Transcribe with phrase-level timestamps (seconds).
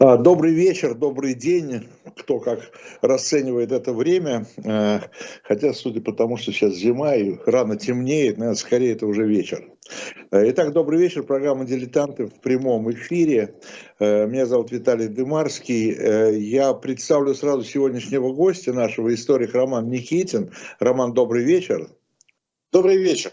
[0.00, 2.60] А, добрый вечер, добрый день, кто как
[3.02, 4.46] расценивает это время.
[4.64, 5.00] А,
[5.42, 9.68] хотя, судя по тому, что сейчас зима и рано темнеет, наверное, скорее это уже вечер.
[10.30, 11.24] А, итак, добрый вечер.
[11.24, 13.56] Программа «Дилетанты» в прямом эфире.
[13.98, 16.38] Меня зовут Виталий Дымарский.
[16.38, 20.52] Я представлю сразу сегодняшнего гостя нашего историка Роман Никитин.
[20.78, 21.88] Роман, добрый вечер.
[22.70, 23.32] Добрый вечер.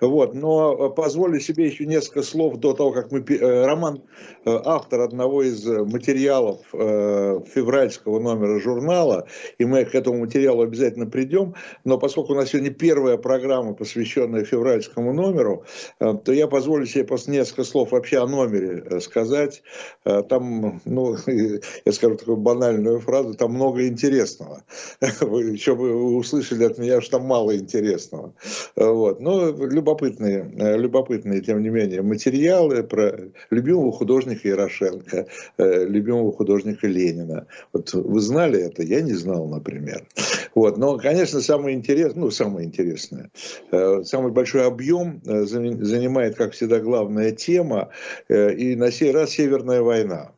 [0.00, 3.20] Вот, но э, позволю себе еще несколько слов до того, как мы...
[3.20, 4.02] Э, роман,
[4.44, 9.26] э, автор одного из материалов февральского номера журнала,
[9.58, 11.54] и мы к этому материалу обязательно придем,
[11.84, 15.64] но поскольку у нас сегодня первая программа, посвященная февральскому номеру,
[15.98, 19.62] то я позволю себе просто несколько слов вообще о номере сказать.
[20.04, 24.64] Там, ну, я скажу такую банальную фразу, там много интересного.
[25.20, 28.34] Вы еще вы услышали от меня, что там мало интересного.
[28.76, 29.20] Вот.
[29.20, 33.18] Но любопытные, э, любопытные, тем не менее, материалы про
[33.50, 35.26] любимого художника Ярошенко,
[35.58, 37.46] э, любимого художника Ленина.
[37.72, 38.82] Вот вы знали это?
[38.82, 40.06] Я не знал, например.
[40.54, 40.78] Вот.
[40.78, 43.30] Но, конечно, самое интересное, ну, самое интересное,
[43.70, 47.90] э, самый большой объем занимает, как всегда, главная тема,
[48.28, 50.32] и на сей раз Северная война.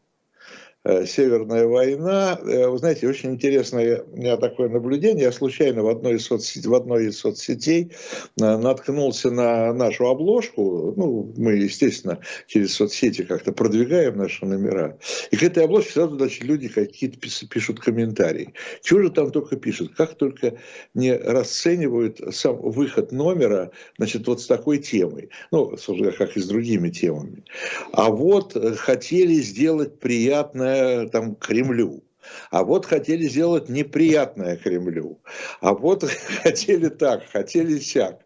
[0.84, 2.40] Э, Северная война.
[2.42, 5.24] Э, вы знаете, очень интересное у меня такое наблюдение.
[5.24, 7.92] Я случайно в одной из соцсетей, в одной из соцсетей
[8.40, 10.92] э, наткнулся на нашу обложку.
[10.96, 14.98] Ну, мы, естественно, через соцсети как-то продвигаем наши номера.
[15.30, 18.52] И к этой обложке сразу значит, люди какие-то пишут комментарии.
[18.82, 19.94] Чего же там только пишут?
[19.94, 20.58] Как только
[20.94, 25.30] не расценивают сам выход номера, значит, вот с такой темой.
[25.52, 25.76] Ну,
[26.18, 27.44] как и с другими темами.
[27.92, 30.71] А вот хотели сделать приятное
[31.12, 32.02] там Кремлю.
[32.50, 35.20] А вот хотели сделать неприятное Кремлю.
[35.60, 36.04] А вот
[36.42, 38.20] хотели так, хотели сяк.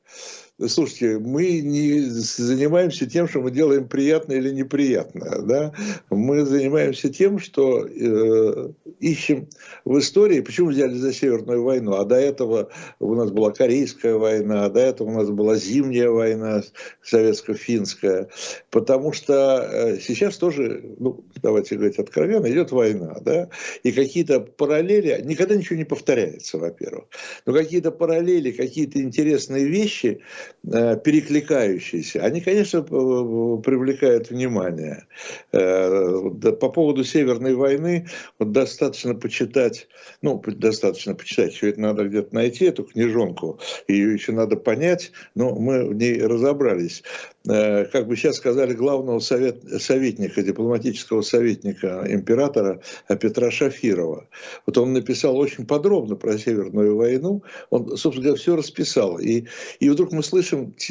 [0.59, 5.43] Слушайте, мы не занимаемся тем, что мы делаем приятно или неприятно.
[5.43, 5.75] Да?
[6.09, 9.49] Мы занимаемся тем, что э, ищем
[9.84, 14.65] в истории, почему взяли за Северную войну, а до этого у нас была Корейская война,
[14.65, 16.62] а до этого у нас была Зимняя война
[17.03, 18.31] советско-финская,
[18.71, 23.50] потому что э, сейчас тоже, ну, давайте говорить откровенно, идет война, да,
[23.83, 27.05] и какие-то параллели, никогда ничего не повторяется, во-первых,
[27.45, 30.22] но какие-то параллели, какие-то интересные вещи,
[30.62, 35.07] перекликающиеся, они, конечно, привлекают внимание.
[35.53, 36.31] Э,
[36.61, 38.07] по поводу Северной войны
[38.39, 39.89] вот достаточно почитать,
[40.23, 45.55] ну, достаточно почитать, все это надо где-то найти, эту книжонку, ее еще надо понять, но
[45.55, 47.03] мы в ней разобрались.
[47.49, 52.81] Э, как бы сейчас сказали, главного совет, советника, дипломатического советника императора
[53.21, 54.28] Петра Шафирова.
[54.66, 59.19] Вот он написал очень подробно про Северную войну, он, собственно говоря, все расписал.
[59.19, 59.45] И,
[59.81, 60.35] и вдруг мы слышим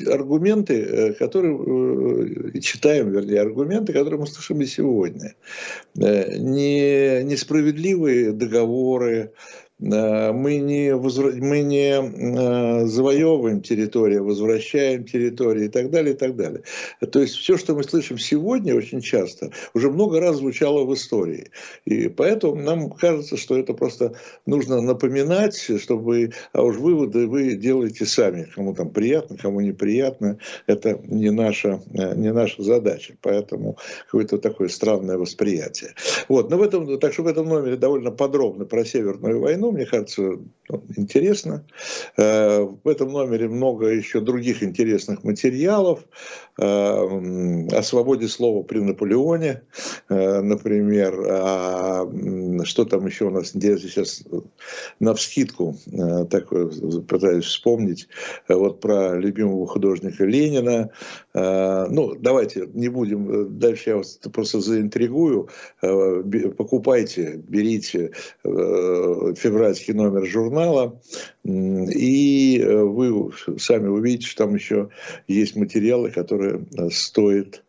[0.08, 5.36] аргументы, э, которые, э, читаем, вернее, аргументы, которые мы слышим и сегодня.
[5.96, 11.32] Не, несправедливые договоры, Э, мы не, возра...
[11.32, 16.64] мы не э, завоевываем территорию, возвращаем территории и так далее, и так далее.
[17.12, 21.52] То есть все, что мы слышим сегодня очень часто, уже много раз звучало в истории.
[21.84, 28.06] И поэтому нам кажется, что это просто нужно напоминать, чтобы, а уж выводы вы делаете
[28.06, 33.16] сами, кому там приятно, кому неприятно, это не наша, э, не наша задача.
[33.22, 35.96] Поэтому какое-то такое странное восприятие.
[36.30, 39.72] Вот, но в этом, так что в этом номере довольно подробно про Северную войну, ну,
[39.72, 40.38] мне кажется,
[40.96, 41.64] интересно.
[42.18, 46.06] Э, в этом номере много еще других интересных материалов
[46.58, 49.62] э, о свободе слова при Наполеоне,
[50.10, 52.10] э, например, а
[52.64, 54.24] что там еще у нас, я сейчас
[55.00, 55.78] на вскидку
[56.30, 56.70] такое
[57.08, 58.08] пытаюсь вспомнить,
[58.48, 60.90] вот про любимого художника Ленина.
[61.34, 65.50] Ну, давайте не будем, дальше я вас просто заинтригую.
[65.82, 68.12] Покупайте, берите
[68.44, 70.55] февральский номер журнала,
[71.44, 74.90] и э, вы сами увидите, что там еще
[75.28, 77.65] есть материалы, которые э, стоит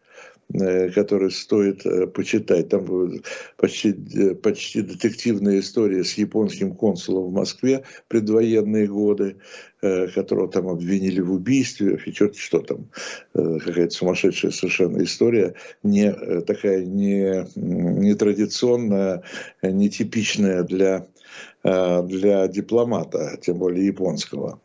[0.52, 1.82] э, которые стоит
[2.12, 2.68] почитать.
[2.68, 3.20] Там
[3.56, 3.92] почти,
[4.34, 9.36] почти детективная история с японским консулом в Москве предвоенные годы,
[9.80, 12.88] которого там обвинили в убийстве, и черт что там,
[13.34, 16.12] какая-то сумасшедшая совершенно история, не
[16.42, 19.22] такая не, не традиционная,
[19.62, 21.06] не типичная для
[21.66, 24.60] Э, для дипломата, тем более японского.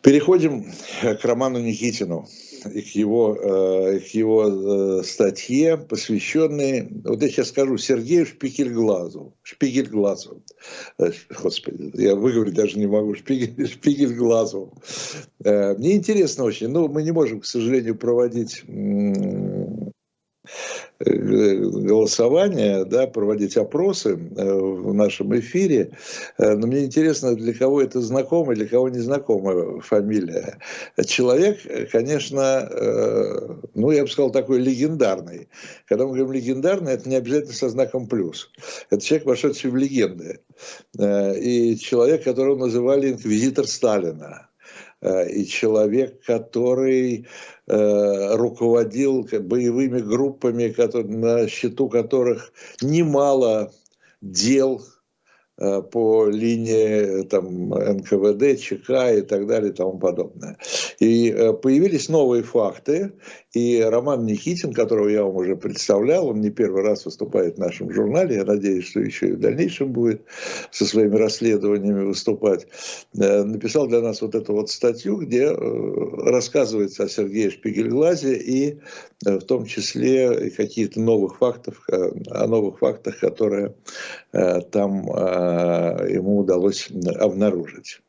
[0.00, 0.64] Переходим
[1.02, 2.26] к Роману Никитину
[2.66, 9.34] и к его, э, к его э, статье, посвященной, вот я сейчас скажу, Сергею Шпигельглазу.
[9.42, 10.42] Шпигельглазу.
[11.42, 13.14] Господи, я выговорить даже не могу.
[13.14, 14.72] Шпигель, Шпигельглазу.
[15.44, 18.64] Мне интересно очень, но мы не можем, к сожалению, проводить
[20.98, 25.92] голосования, да, проводить опросы в нашем эфире.
[26.38, 30.58] Но мне интересно, для кого это знакомая, для кого незнакомая фамилия.
[31.06, 31.60] Человек,
[31.90, 32.68] конечно,
[33.74, 35.48] ну, я бы сказал, такой легендарный.
[35.88, 38.50] Когда мы говорим легендарный, это не обязательно со знаком плюс.
[38.90, 40.40] Это человек, вошедший в легенды.
[40.98, 44.49] И человек, которого называли инквизитор Сталина Э,
[45.02, 47.26] и человек, который
[47.66, 52.52] э, руководил боевыми группами, на счету которых
[52.82, 53.72] немало
[54.20, 54.82] дел
[55.60, 60.56] Э, по линии там, НКВД, ЧК и так далее и тому подобное.
[61.00, 63.12] И э, появились новые факты,
[63.52, 67.92] и Роман Никитин, которого я вам уже представлял, он не первый раз выступает в нашем
[67.92, 70.22] журнале, я надеюсь, что еще и в дальнейшем будет
[70.70, 72.66] со своими расследованиями выступать,
[73.18, 78.78] э, написал для нас вот эту вот статью, где рассказывается о Сергее Шпигельглазе и
[79.22, 83.74] в том числе каких-то новых фактов, о новых фактах, которые
[84.70, 86.88] там Э, ему удалось
[87.18, 88.00] обнаружить.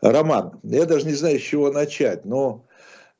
[0.00, 2.64] Роман, я даже не знаю, с чего начать, но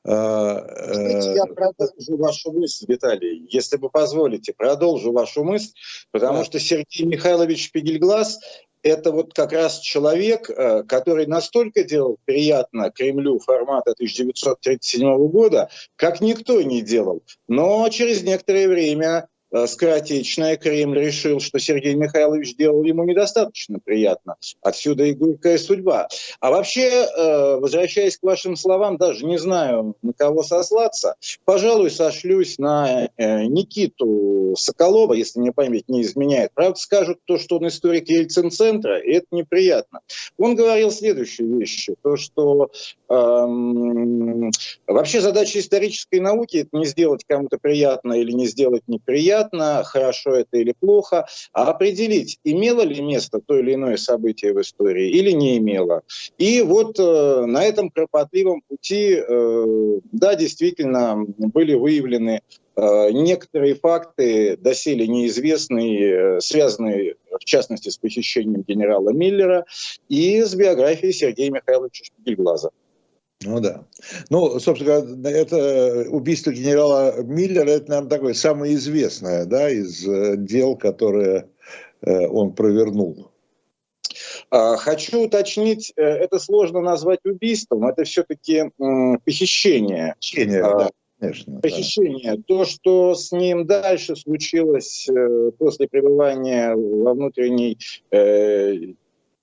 [0.04, 5.72] э, Знаете, я продолжу вашу мысль, Виталий, если вы позволите, продолжу вашу мысль,
[6.10, 6.44] потому да.
[6.44, 8.38] что Сергей Михайлович Пигельглаз
[8.82, 16.20] это вот как раз человек, э, который настолько делал приятно Кремлю формата 1937 года, как
[16.20, 17.22] никто не делал.
[17.48, 24.36] Но через некоторое время Э, скоротечная, Кремль решил, что Сергей Михайлович делал ему недостаточно приятно.
[24.62, 26.08] Отсюда и горькая судьба.
[26.40, 32.58] А вообще, э, возвращаясь к вашим словам, даже не знаю, на кого сослаться, пожалуй, сошлюсь
[32.58, 36.52] на э, Никиту Соколова, если мне память не изменяет.
[36.54, 40.00] Правда, скажут то, что он историк Ельцин-центра, и это неприятно.
[40.38, 42.70] Он говорил следующие вещи, то, что
[43.08, 44.50] эм,
[44.86, 50.34] вообще задача исторической науки– это не сделать кому-то приятно или не сделать неприятно, приятно, хорошо
[50.36, 55.32] это или плохо, а определить, имело ли место то или иное событие в истории или
[55.32, 56.02] не имело.
[56.38, 62.42] И вот э, на этом кропотливом пути, э, да, действительно, были выявлены
[62.76, 69.64] э, некоторые факты, доселе неизвестные, э, связанные, в частности, с похищением генерала Миллера
[70.08, 72.70] и с биографией Сергея Михайловича Шпигельглаза.
[73.44, 73.84] Ну да.
[74.30, 80.36] Ну, собственно говоря, это убийство генерала Миллера, это, наверное, такое самое известное, да, из э,
[80.36, 81.48] дел, которые
[82.00, 83.30] э, он провернул.
[84.50, 88.70] А, хочу уточнить, э, это сложно назвать убийством, это все-таки
[89.24, 90.14] похищение.
[90.16, 90.90] Похищение, а, да.
[91.18, 92.36] Конечно, похищение.
[92.36, 92.42] Да.
[92.46, 95.08] То, что с ним дальше случилось
[95.58, 97.78] после пребывания во внутренней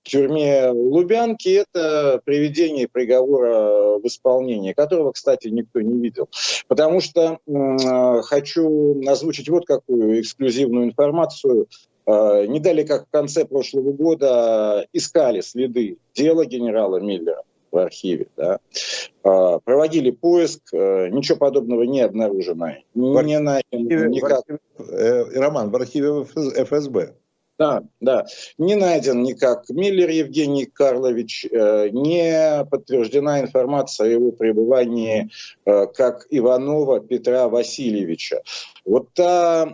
[0.09, 6.29] тюрьме Лубянки это приведение приговора в исполнение, которого, кстати, никто не видел.
[6.67, 11.67] Потому что э, хочу озвучить вот какую эксклюзивную информацию.
[12.05, 18.27] Э, не далее, как в конце прошлого года искали следы дела генерала Миллера в архиве,
[18.35, 18.59] да,
[19.23, 22.69] э, проводили поиск, э, ничего подобного не обнаружено.
[22.95, 24.43] В не архиве, никак.
[24.47, 27.13] В архиве, э, Роман, в архиве ФСБ.
[27.59, 28.25] Да, да.
[28.57, 35.29] Не найден никак Миллер Евгений Карлович, э, не подтверждена информация о его пребывании
[35.65, 38.43] э, как Иванова Петра Васильевича.
[38.85, 39.65] Вот та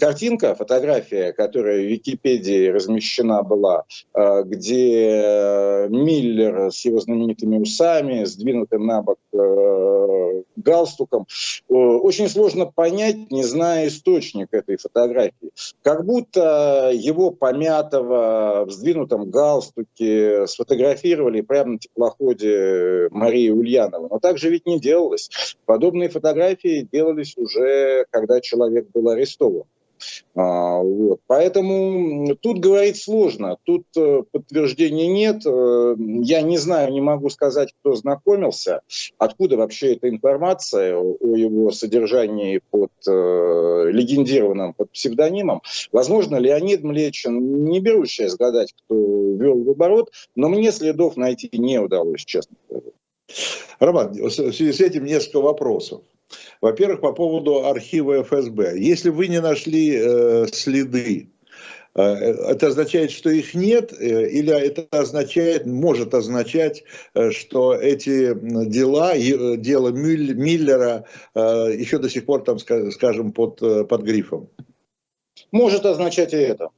[0.00, 8.84] картинка, фотография, которая в Википедии размещена была, э, где Миллер с его знаменитыми усами, сдвинутым
[8.84, 9.18] на бок
[10.56, 11.26] галстуком,
[11.68, 15.50] э, очень сложно понять, не зная источник этой фотографии.
[15.82, 24.08] Как будто его помятого, в сдвинутом галстуке сфотографировали прямо на теплоходе Марии Ульянова.
[24.08, 25.30] Но так же ведь не делалось.
[25.66, 29.64] Подобные фотографии делались уже когда человек был арестован.
[30.34, 31.20] А, вот.
[31.26, 35.44] Поэтому тут говорить сложно, тут э, подтверждений нет.
[35.46, 38.82] Э, я не знаю, не могу сказать, кто знакомился,
[39.18, 45.62] откуда вообще эта информация о его содержании под э, легендированным, под псевдонимом.
[45.92, 51.50] Возможно, Леонид Млечин, не беру сейчас гадать, кто вел в оборот, но мне следов найти
[51.52, 52.90] не удалось, честно говоря.
[53.78, 56.02] Роман, в связи с этим несколько вопросов.
[56.60, 58.78] Во-первых, по поводу архива ФСБ.
[58.78, 61.30] Если вы не нашли э, следы,
[61.94, 66.84] э, это означает, что их нет, э, или это означает, может означать,
[67.14, 68.34] э, что эти
[68.68, 74.48] дела, дело Миллера еще до сих пор, там, скажем, под, под грифом?
[75.52, 76.70] Может означать и это.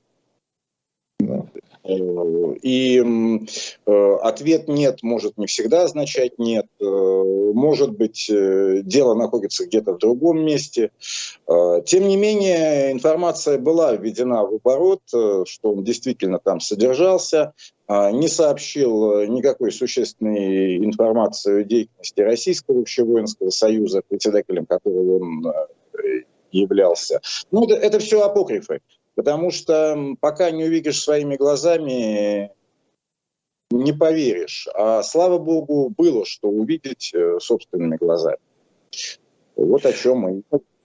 [1.85, 3.03] И
[3.87, 6.67] э, ответ «нет» может не всегда означать «нет».
[6.81, 10.91] Э, может быть, э, дело находится где-то в другом месте.
[11.87, 17.53] Тем не менее, информация была введена в оборот, что он действительно там содержался,
[17.89, 25.53] не сообщил никакой существенной информации о деятельности Российского общевоинского союза, председателем которого он
[26.53, 27.21] являлся.
[27.51, 28.81] Ну, это, это все апокрифы.
[29.15, 32.51] Потому что пока не увидишь своими глазами,
[33.71, 34.69] не поверишь.
[34.75, 38.39] А слава богу, было что увидеть э, собственными глазами.
[39.57, 40.43] Вот о чем мы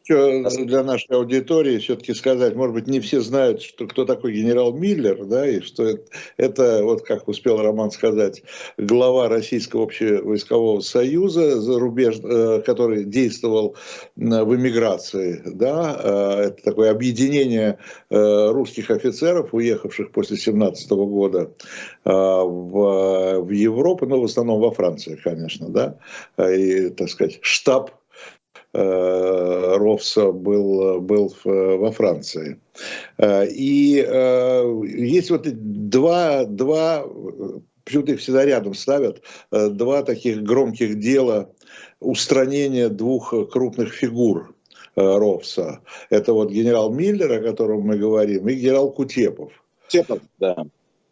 [0.08, 4.74] еще для нашей аудитории все-таки сказать, может быть, не все знают, что кто такой генерал
[4.74, 6.04] Миллер, да, и что это,
[6.38, 8.44] это вот как успел Роман сказать,
[8.78, 13.76] глава Российского общевойскового союза, за рубеж, э, который действовал
[14.16, 21.52] в эмиграции, да, э, это такое объединение э, русских офицеров, уехавших после 17 года
[22.04, 25.98] в, в Европу, но в основном во Франции, конечно, да,
[26.38, 28.07] и, так сказать, штаб Э,
[28.74, 32.60] Ровса был, был во Франции.
[33.18, 35.48] Э, и э, есть вот
[35.90, 37.06] два, два
[37.84, 41.50] почему-то их всегда рядом ставят, два таких громких дела
[42.00, 44.54] устранения двух крупных фигур
[44.96, 45.80] Ровса.
[46.10, 49.54] Это вот генерал Миллер, о котором мы говорим, и генерал Кутепов.
[49.86, 50.66] Кутепов, да.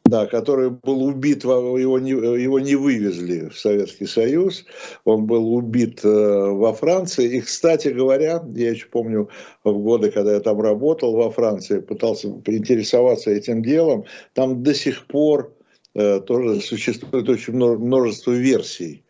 [0.06, 4.64] Да, который был убит, его не, его не вывезли в Советский Союз,
[5.04, 7.38] он был убит э, во Франции.
[7.38, 9.30] И, кстати говоря, я еще помню
[9.64, 15.08] в годы, когда я там работал во Франции, пытался поинтересоваться этим делом, там до сих
[15.08, 15.56] пор
[15.96, 19.05] э, тоже существует очень множество версий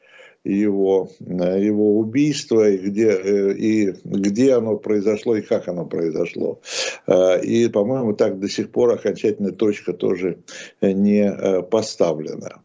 [0.46, 6.62] его, э, его убийство, и где, э, и где оно произошло, и как оно произошло.
[7.08, 10.40] Э, и, по-моему, так до сих пор окончательная точка тоже
[10.82, 12.62] не поставлена.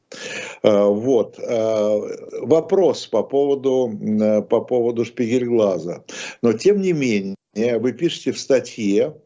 [0.63, 1.39] Вот.
[1.39, 6.05] Вопрос по поводу, по поводу Шпигельглаза.
[6.43, 7.37] Но, тем не менее,
[7.79, 9.17] вы пишете в статье,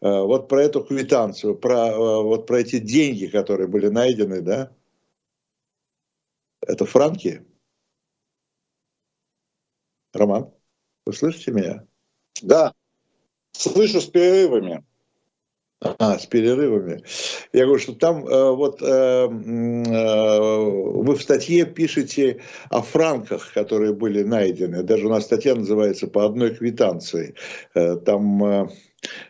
[0.00, 4.70] вот про эту квитанцию, про, вот про эти деньги, которые были найдены, да?
[6.66, 7.42] Это франки?
[10.24, 10.50] Роман,
[11.04, 11.84] вы слышите меня?
[12.40, 12.72] Да,
[13.52, 14.82] слышу с перерывами.
[15.98, 17.04] А, с перерывами.
[17.52, 22.40] Я говорю, что там э, вот э, э, вы в статье пишете
[22.70, 24.82] о франках, которые были найдены.
[24.82, 27.34] Даже у нас статья называется «По одной квитанции».
[27.74, 28.68] Э, там э,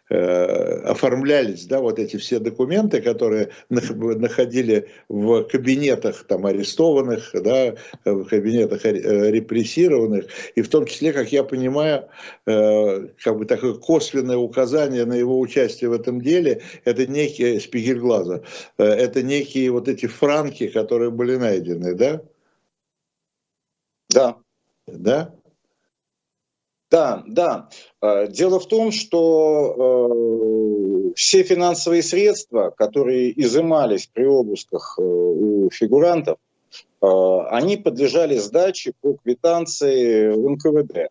[0.09, 8.85] оформлялись, да, вот эти все документы, которые находили в кабинетах там арестованных, да, в кабинетах
[8.85, 12.09] э, репрессированных, и в том числе, как я понимаю,
[12.47, 18.43] э, как бы такое косвенное указание на его участие в этом деле, это некие Спигельглаза,
[18.76, 22.23] это некие вот эти франки, которые были найдены, да?
[24.11, 24.37] Да.
[24.87, 25.35] Да?
[26.95, 27.69] Да, да.
[28.01, 35.71] Э, дело в том, что э, все финансовые средства, которые изымались при обысках э, у
[35.73, 36.39] фигурантов,
[37.01, 41.11] они подлежали сдаче по квитанции в НКВД.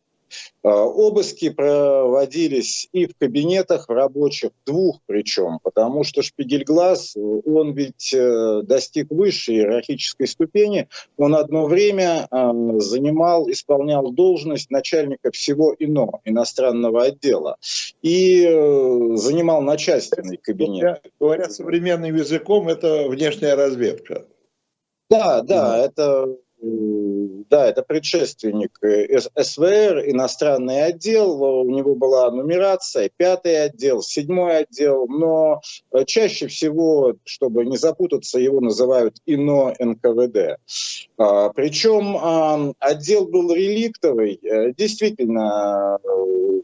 [0.63, 8.61] А, обыски проводились и в кабинетах рабочих, двух причем, потому что Шпигельглаз, он ведь э,
[8.63, 10.87] достиг высшей иерархической ступени,
[11.17, 17.57] он одно время занимал, исполнял должность начальника всего ИНО, иностранного отдела,
[18.01, 21.01] и э, занимал начальственный кабинет.
[21.19, 24.25] Говоря современным языком, это внешняя разведка.
[25.09, 33.65] Да, да, это да, это предшественник э, СВР, иностранный отдел, у него была нумерация, пятый
[33.65, 40.57] отдел, седьмой отдел, но э, чаще всего, чтобы не запутаться, его называют ИНО НКВД.
[41.17, 45.99] А, причем отдел был реликтовый, э, действительно,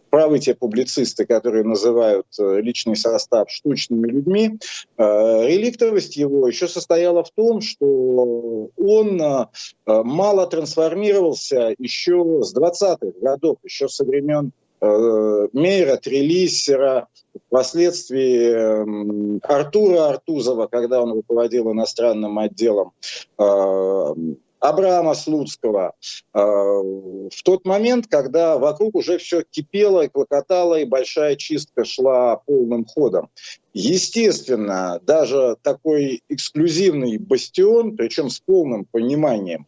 [0.10, 4.60] правы те публицисты, которые называют личный состав штучными людьми,
[4.98, 9.48] реликтовость его еще состояла в том, что он
[9.86, 14.51] мало трансформировался еще с 20-х годов, еще со времен
[14.82, 17.08] э, Мейера, Трелиссера,
[17.48, 22.92] впоследствии э, Артура Артузова, когда он руководил иностранным отделом,
[23.38, 24.13] э,
[24.60, 25.94] Абрама Слуцкого,
[26.34, 32.38] э, в тот момент, когда вокруг уже все кипело и клокотало, и большая чистка шла
[32.38, 33.30] полным ходом.
[33.74, 39.68] Естественно, даже такой эксклюзивный бастион, причем с полным пониманием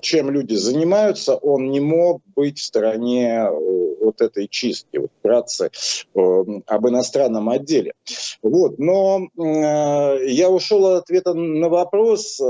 [0.00, 5.70] чем люди занимаются, он не мог быть в стороне э, вот этой чистки, вот вкратце
[6.14, 7.94] э, об иностранном отделе.
[8.42, 12.40] Вот, но э, я ушел от ответа на вопрос.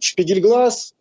[0.00, 0.94] Шпигельглаз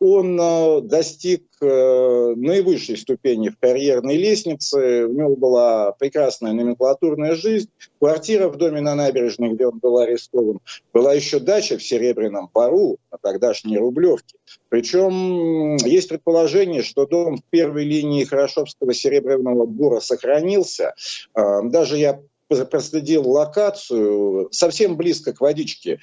[0.00, 7.68] он э, достиг э, наивысшей ступени в карьерной лестнице, у него была прекрасная номенклатурная жизнь,
[7.98, 10.60] квартира в доме на набережной, где он был арестован,
[10.94, 14.38] была еще дача в Серебряном Пару, на тогдашней Рублевке.
[14.70, 20.94] Причем есть предположение, что дом в первой линии Хорошовского Серебряного Бура сохранился.
[21.34, 26.00] Э, даже я проследил локацию совсем близко к водичке,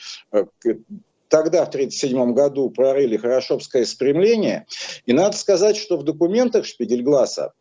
[1.29, 4.65] тогда, в 1937 году, прорыли Хорошовское спрямление.
[5.05, 7.53] И надо сказать, что в документах Шпигельгласа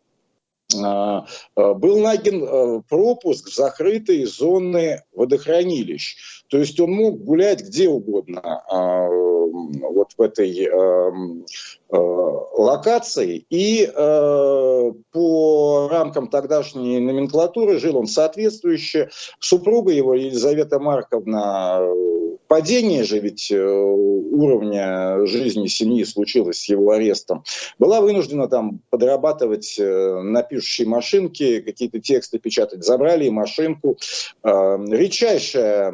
[0.75, 6.17] а, а, был найден а, пропуск в закрытые зоны водохранилищ.
[6.49, 10.69] То есть он мог гулять где угодно вот в этой
[11.88, 13.47] локации.
[13.49, 13.91] И
[15.12, 19.08] по рамкам тогдашней номенклатуры жил он соответствующе.
[19.41, 21.80] Супруга его, Елизавета Марковна,
[22.49, 27.45] падение же ведь э, уровня жизни семьи случилось с его арестом,
[27.78, 32.85] была вынуждена там подрабатывать э, на пишущей машинке, какие-то тексты печатать.
[32.85, 33.99] Забрали машинку.
[34.43, 35.93] Э, редчайшая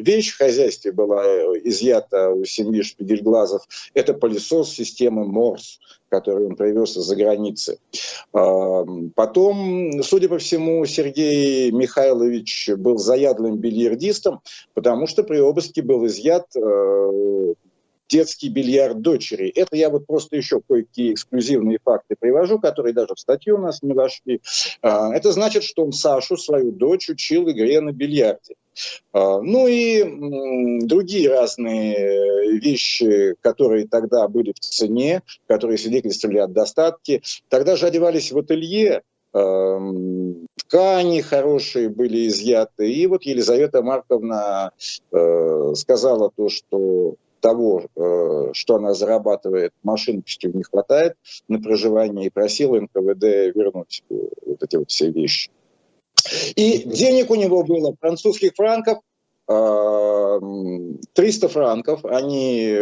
[0.00, 1.24] вещь в хозяйстве была
[1.64, 3.62] изъята у семьи Шпигельглазов.
[3.94, 5.78] Это пылесос системы Морс
[6.10, 7.78] который он привез из-за границы.
[8.32, 14.40] Потом, судя по всему, Сергей Михайлович был заядлым бильярдистом,
[14.74, 17.54] потому что при обыске был изъят э,
[18.10, 19.48] детский бильярд дочери.
[19.48, 23.82] Это я вот просто еще кое-какие эксклюзивные факты привожу, которые даже в статью у нас
[23.82, 24.40] не вошли.
[24.82, 28.54] А, это значит, что он Сашу, свою дочь, учил игре на бильярде.
[29.12, 37.22] А, ну и другие разные вещи, которые тогда были в цене, которые свидетельствовали о достатке.
[37.48, 42.90] Тогда же одевались в ателье, ткани хорошие были изъяты.
[42.92, 44.72] И вот Елизавета Марковна
[45.12, 51.16] э, сказала то, что того, э, что она зарабатывает, машиночки не хватает
[51.48, 54.14] на проживание, и просила НКВД вернуть э,
[54.46, 55.50] вот эти вот все вещи.
[56.54, 58.98] И денег у него было французских франков,
[59.46, 62.76] 300 э, франков, они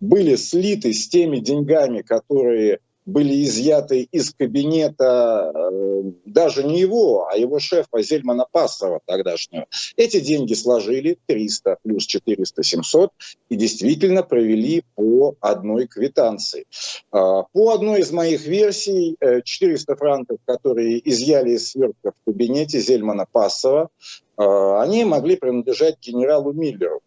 [0.00, 7.36] были слиты с теми деньгами, которые были изъяты из кабинета э, даже не его, а
[7.36, 9.66] его шефа Зельмана Пассова тогдашнего.
[9.96, 13.10] Эти деньги сложили 300 плюс 400, 700
[13.48, 16.66] и действительно провели по одной квитанции.
[17.10, 22.78] А, по одной из моих версий, 400 э, франков, которые изъяли из свертка в кабинете
[22.78, 23.88] Зельмана Пассова,
[24.36, 27.00] а, они могли принадлежать генералу Миллеру.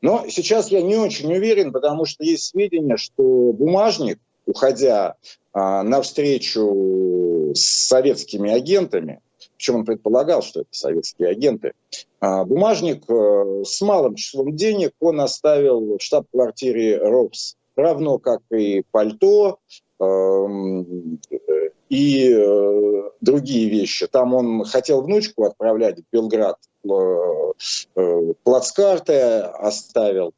[0.00, 5.16] Но сейчас я не очень уверен, потому что есть сведения, что бумажник– уходя
[5.52, 9.20] а, навстречу с советскими агентами,
[9.56, 11.72] причем он предполагал, что это советские агенты,
[12.20, 18.84] а, бумажник а, с малым числом денег он оставил в штаб-квартире РОПС, равно как и
[18.90, 19.58] пальто,
[20.00, 21.18] эм,
[21.92, 24.06] и э, другие вещи.
[24.06, 26.71] Там он хотел внучку отправлять в Белград, э, э,
[28.42, 30.34] плацкарты оставил.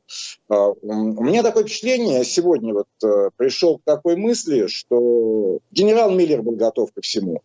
[0.48, 6.57] А, у меня такое впечатление, сегодня вот пришел к такой мысли, что генерал Миллер был
[6.57, 7.42] готов ко всему.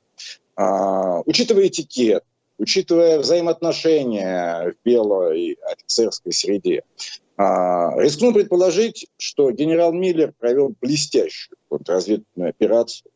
[0.55, 2.25] А, учитывая этикет,
[2.57, 6.83] учитывая взаимоотношения в белой офицерской среде,
[7.37, 13.09] а, рискну предположить, что генерал Миллер провел блестящую контрразведывательную операцию,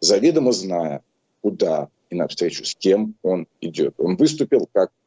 [0.00, 1.02] заведомо зная,
[1.40, 3.94] куда и навстречу с кем он идет.
[3.96, 4.99] Он выступил как э,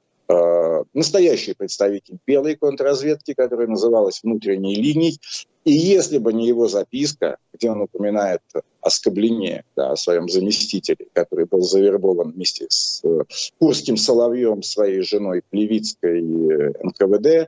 [0.94, 5.20] настоящий представитель белой контрразведки, которая называлась внутренней линией.
[5.66, 8.42] И если бы не его записка, где он упоминает
[8.82, 13.24] о Скоблене, да, о своем заместителе, который был завербован вместе с э,
[13.60, 17.48] Курским Соловьем, своей женой Плевицкой э, НКВД, э,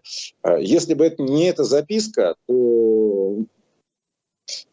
[0.61, 3.37] если бы это не эта записка, то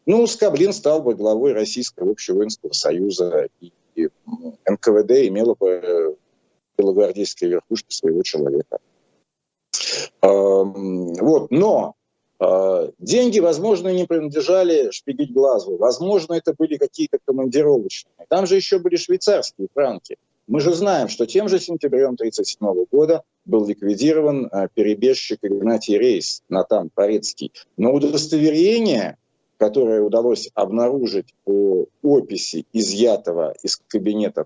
[0.05, 3.73] ну, Скоблин стал бы главой Российского общевоинского союза, и
[4.65, 6.17] НКВД имела бы
[6.77, 8.79] белогвардейской верхушке своего человека.
[10.21, 11.95] Вот, но
[12.39, 18.25] а, деньги, возможно, не принадлежали Шпигельглазу, возможно, это были какие-то командировочные.
[18.29, 20.17] Там же еще были швейцарские франки.
[20.47, 26.43] Мы же знаем, что тем же сентябрем 1937 года был ликвидирован а, перебежчик Игнатий Рейс,
[26.49, 27.51] Натан Порецкий.
[27.77, 29.17] Но удостоверение
[29.63, 34.45] которое удалось обнаружить по описи изъятого из кабинета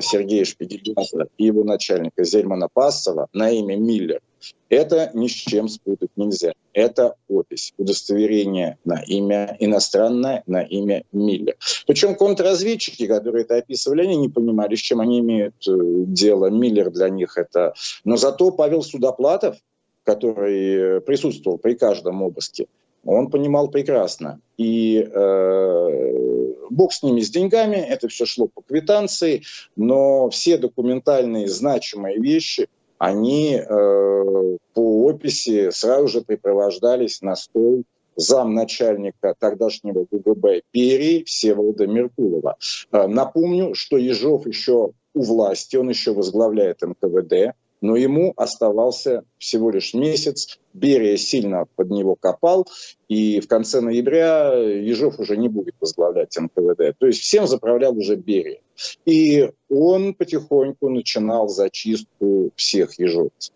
[0.00, 4.20] Сергея Шпигельгаза и его начальника Зельмана Пассова на имя Миллер,
[4.68, 6.52] это ни с чем спутать нельзя.
[6.72, 11.56] Это опись, удостоверение на имя иностранное, на имя Миллер.
[11.86, 16.46] Причем контрразведчики, которые это описывали, они не понимали, с чем они имеют э, дело.
[16.46, 17.74] Миллер для них это...
[18.04, 19.56] Но зато Павел Судоплатов,
[20.04, 22.66] который присутствовал при каждом обыске,
[23.04, 24.40] он понимал прекрасно.
[24.56, 29.42] И э, бог с ними, с деньгами, это все шло по квитанции,
[29.76, 37.84] но все документальные значимые вещи, они э, по описи сразу же препровождались на стол
[38.14, 42.56] замначальника тогдашнего ГУГБ Берии Всеволода Меркулова.
[42.92, 49.70] Э, напомню, что Ежов еще у власти, он еще возглавляет НКВД, но ему оставался всего
[49.70, 50.58] лишь месяц.
[50.72, 52.66] Берия сильно под него копал,
[53.08, 56.96] и в конце ноября Ежов уже не будет возглавлять НКВД.
[56.98, 58.60] То есть всем заправлял уже Берия.
[59.04, 63.52] И он потихоньку начинал зачистку всех ежовцев.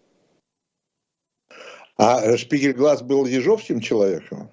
[1.96, 4.50] А Шпигельглаз был ежовским человеком?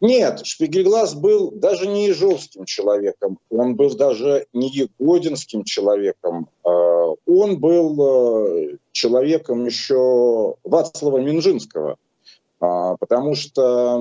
[0.00, 6.87] Нет, Шпигельглаз был даже не ежовским человеком, он был даже не егодинским человеком, а
[7.28, 11.98] он был э, человеком еще Вацлава Минжинского,
[12.58, 13.98] а, потому что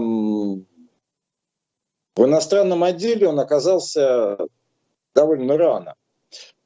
[2.15, 4.37] в иностранном отделе он оказался
[5.13, 5.95] довольно рано.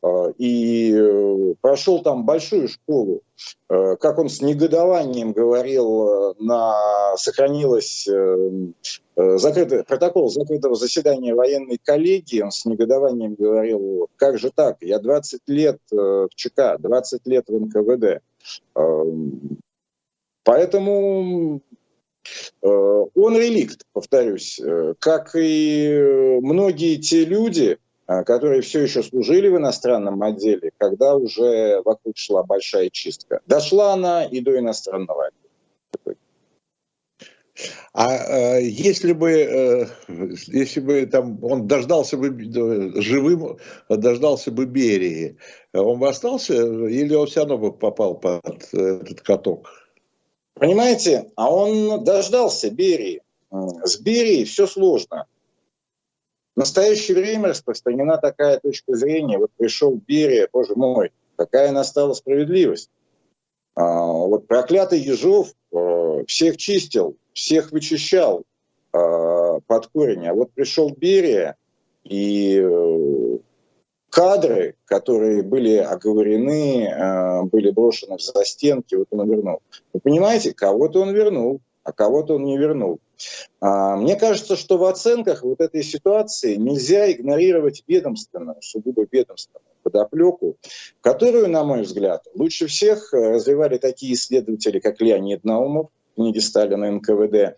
[0.01, 3.21] А, и э, прошел там большую школу.
[3.69, 8.07] Э, как он с негодованием говорил, э, на, сохранилось
[9.15, 15.41] закрытый, протокол закрытого заседания военной коллегии, он с негодованием говорил, как же так, я 20
[15.47, 18.23] лет в ЧК, 20 лет в НКВД.
[20.43, 21.61] Поэтому
[22.61, 24.59] он реликт, повторюсь,
[24.99, 27.77] как и многие те люди,
[28.25, 33.41] которые все еще служили в иностранном отделе, когда уже вокруг шла большая чистка.
[33.47, 35.41] Дошла она и до иностранного отдела.
[37.93, 39.85] А э, если бы, э,
[40.47, 42.29] если бы там он дождался бы
[43.01, 43.57] живым,
[43.89, 45.37] дождался бы Берии,
[45.73, 49.69] он бы остался или он все равно бы попал под этот каток?
[50.53, 53.21] Понимаете, а он дождался Берии.
[53.51, 55.25] С Берией все сложно.
[56.55, 59.37] В настоящее время распространена такая точка зрения.
[59.37, 62.89] Вот пришел Берия, боже мой, какая настала справедливость.
[63.75, 68.43] А, вот проклятый Ежов а, всех чистил, всех вычищал
[68.91, 70.27] а, под корень.
[70.27, 71.55] А вот пришел Берия,
[72.03, 73.37] и э,
[74.09, 79.61] кадры, которые были оговорены, были брошены в застенки, вот он вернул.
[79.93, 82.99] Вы понимаете, кого-то он вернул, а кого-то он не вернул.
[83.59, 90.57] А, мне кажется, что в оценках вот этой ситуации нельзя игнорировать ведомственную, сугубо ведомственную подоплеку,
[91.01, 96.41] которую, на мой взгляд, лучше всех э, развивали такие исследователи, как Леонид Наумов, в книге
[96.41, 97.57] Сталина НКВД.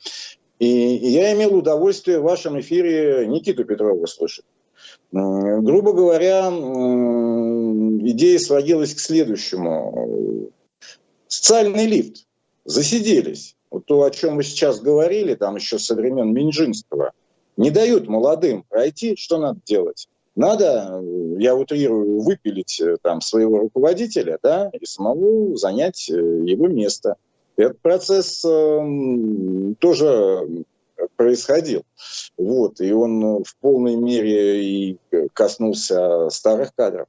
[0.59, 4.45] И я имел удовольствие в вашем эфире Никиту Петрова слышать.
[5.11, 6.47] Грубо говоря,
[8.09, 10.51] идея сводилась к следующему.
[11.27, 12.25] Социальный лифт.
[12.65, 17.11] Засиделись вот то, о чем вы сейчас говорили, там еще со времен Минжинского,
[17.57, 20.07] не дают молодым пройти, что надо делать?
[20.35, 21.01] Надо,
[21.39, 27.15] я утрирую, выпилить э, там своего руководителя, да, и самому занять э, его место.
[27.55, 30.65] Этот процесс э, тоже
[31.15, 31.83] происходил.
[32.37, 34.97] Вот, и он в полной мере и
[35.33, 37.07] коснулся старых кадров.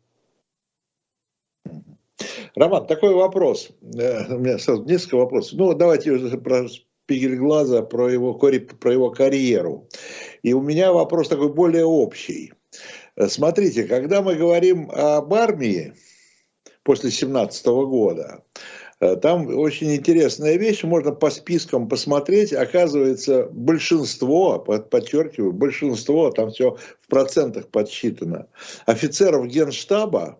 [2.54, 3.70] Роман, такой вопрос.
[3.96, 5.58] Э, у меня сразу несколько вопросов.
[5.58, 9.88] Ну, давайте про Спигельглаза, про его, про его карьеру.
[10.42, 12.52] И у меня вопрос такой более общий.
[13.16, 15.94] Э, смотрите, когда мы говорим об армии
[16.82, 18.42] после 17 года,
[19.00, 26.76] э, там очень интересная вещь, можно по спискам посмотреть, оказывается, большинство, подчеркиваю, большинство, там все
[27.02, 28.46] в процентах подсчитано,
[28.86, 30.38] офицеров генштаба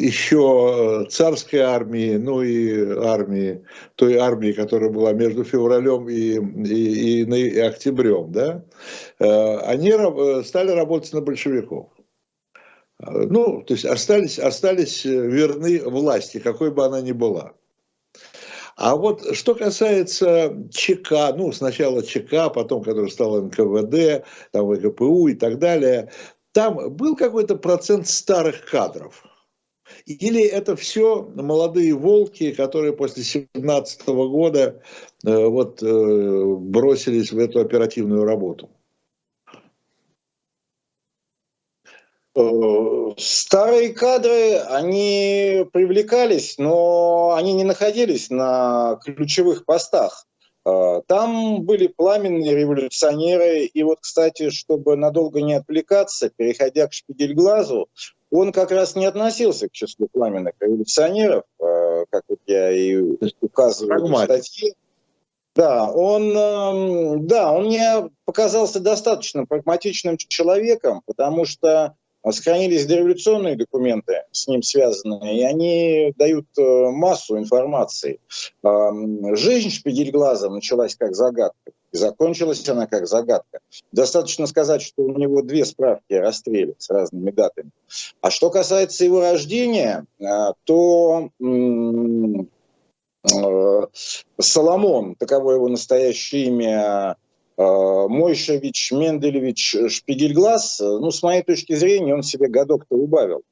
[0.00, 3.64] еще царской армии, ну и армии,
[3.96, 8.64] той армии, которая была между февралем и, и, и, и октябрем, да,
[9.18, 9.92] э, они
[10.44, 11.88] стали работать на большевиков.
[13.00, 17.54] Ну, то есть остались, остались верны власти, какой бы она ни была.
[18.76, 25.34] А вот что касается ЧК, ну, сначала ЧК, потом, который стал НКВД, там ВКПУ и
[25.34, 26.10] так далее,
[26.58, 29.24] там был какой-то процент старых кадров?
[30.06, 34.82] Или это все молодые волки, которые после 17 года
[35.24, 38.70] э, вот, э, бросились в эту оперативную работу?
[42.34, 50.26] Э, старые кадры, они привлекались, но они не находились на ключевых постах.
[50.66, 57.88] Э, там были пламенные революционеры, и вот, кстати, чтобы надолго не отвлекаться, переходя к Шпигельглазу,
[58.30, 62.96] он как раз не относился к числу пламенных революционеров, э, как вот я и
[63.40, 64.74] указываю в статье.
[65.54, 71.96] Да, он, эм, да, он мне показался достаточно прагматичным человеком, потому что
[72.30, 78.20] сохранились дореволюционные документы с ним связанные, и они дают э, массу информации.
[78.62, 83.60] Жизнь Шпигельглаза началась как загадка, и закончилась она как загадка.
[83.92, 87.70] Достаточно сказать, что у него две справки о расстреле с разными датами.
[88.20, 90.24] А что касается его рождения, э,
[90.64, 91.44] то э,
[94.40, 97.16] Соломон, таково его настоящее имя,
[97.58, 103.42] Мойшевич, Менделевич, Шпигельглаз, ну, с моей точки зрения, он себе годок-то убавил.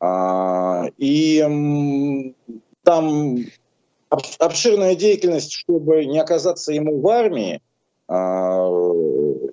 [0.00, 2.34] А, и
[2.82, 3.38] там
[4.38, 7.60] обширная деятельность, чтобы не оказаться ему в армии
[8.06, 8.68] а,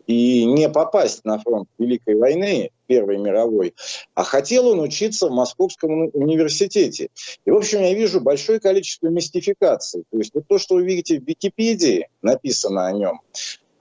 [0.08, 3.74] и не попасть на фронт Великой войны, Первой мировой,
[4.14, 7.10] а хотел он учиться в Московском университете.
[7.46, 10.04] И, в общем, я вижу большое количество мистификаций.
[10.12, 13.22] То есть вот то, что вы видите в Википедии, написано о нем,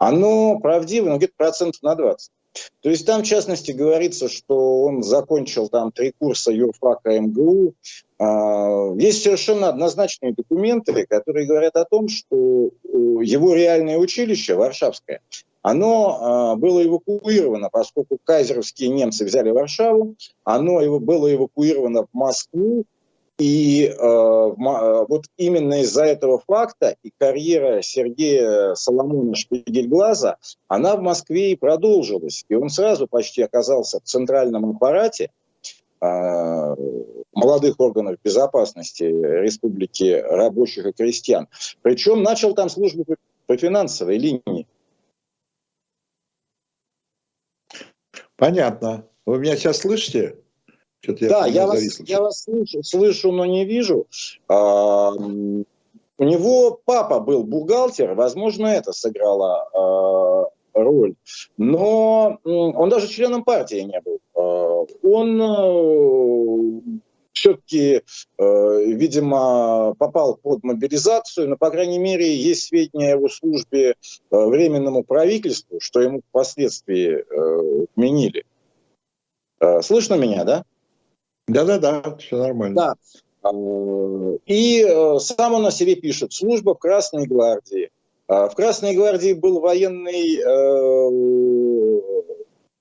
[0.01, 2.31] оно правдиво, ну, где-то процентов на 20.
[2.83, 7.75] То есть там, в частности, говорится, что он закончил там три курса юрфака МГУ.
[8.19, 15.21] А, есть совершенно однозначные документы, которые говорят о том, что его реальное училище, Варшавское,
[15.63, 22.85] оно а, было эвакуировано, поскольку кайзеровские немцы взяли Варшаву, оно было эвакуировано в Москву,
[23.41, 30.37] и э, э, вот именно из-за этого факта и карьера Сергея Соломона Шпигельглаза,
[30.69, 32.45] она в Москве и продолжилась.
[32.51, 35.31] И он сразу почти оказался в центральном аппарате
[36.03, 36.77] э,
[37.33, 41.49] молодых органов безопасности Республики рабочих и крестьян.
[41.81, 43.07] Причем начал там службу
[43.47, 44.67] по финансовой линии.
[48.37, 49.07] Понятно.
[49.25, 50.37] Вы меня сейчас слышите?
[51.07, 54.07] Да, я вас, я вас слышу, слышу, но не вижу.
[54.49, 61.15] А, у него папа был бухгалтер, возможно, это сыграло а, роль.
[61.57, 64.19] Но он даже членом партии не был.
[64.35, 67.01] А, он а,
[67.41, 68.03] все-таки,
[68.39, 73.95] э, видимо, попал под мобилизацию, но, по крайней мере, есть сведения о его службе э,
[74.31, 78.45] временному правительству, что ему впоследствии э, отменили.
[79.61, 80.65] Э, слышно меня, да?
[81.49, 82.75] Да-да-да, все нормально.
[82.75, 82.95] Да.
[83.43, 83.51] А,
[84.47, 86.33] и э, сам он о себе пишет.
[86.33, 87.91] Служба в Красной гвардии.
[88.29, 92.01] А, в Красной гвардии был военный э,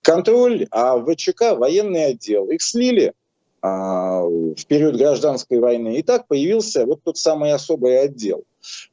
[0.01, 2.49] контроль, а в ВЧК военный отдел.
[2.49, 3.13] Их слили
[3.61, 5.97] а, в период гражданской войны.
[5.97, 8.43] И так появился вот тот самый особый отдел.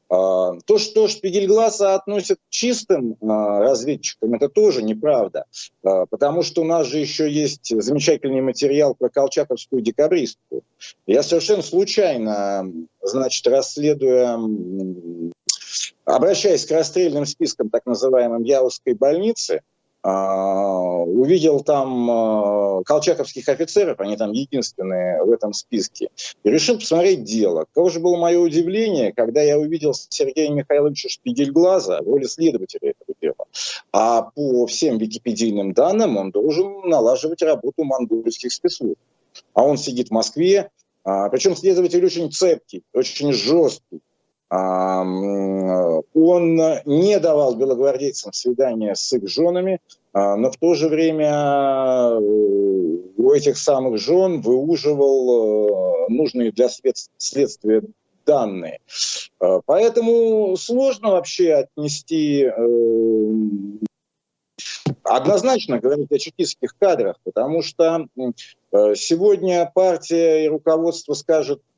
[0.09, 5.45] А, то, что Шпигельгласа относят к чистым а, разведчикам, это тоже неправда,
[5.81, 10.63] потому что у нас же еще есть замечательный материал про колчаковскую декабристку.
[11.05, 14.39] Я совершенно случайно, значит, расследуя,
[16.05, 24.15] обращаясь к расстрельным спискам так называемым Яузской больницы, а, увидел там а, колчаковских офицеров, они
[24.15, 26.09] там единственные в этом списке,
[26.43, 27.65] и решил посмотреть дело.
[27.65, 33.17] Каково же было мое удивление, когда я увидел Сергея Михайловича Шпигельглаза в роли следователя этого
[33.21, 33.45] дела.
[33.91, 38.99] А по всем википедийным данным он должен налаживать работу монгольских спецслужб.
[39.53, 40.69] А он сидит в Москве,
[41.03, 44.01] а, причем следователь очень цепкий, очень жесткий.
[44.49, 46.01] Он
[46.85, 49.81] не давал белогвардейцам свидания с их женами,
[50.17, 56.69] а, но в то же время э, у этих самых жен выуживал э, нужные для
[57.17, 57.83] следствия
[58.25, 58.79] данные.
[59.39, 62.51] А, поэтому сложно вообще отнести э,
[65.03, 68.07] однозначно говорить о чекистских кадрах, потому что
[68.95, 71.13] сегодня партия и руководство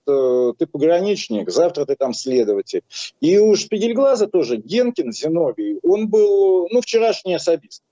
[0.10, 2.84] скажет, ты пограничник, завтра ты там следователь.
[3.22, 7.84] И у Шпигельглаза тоже Генкин Зиновий, он был, ну, вчерашний особист.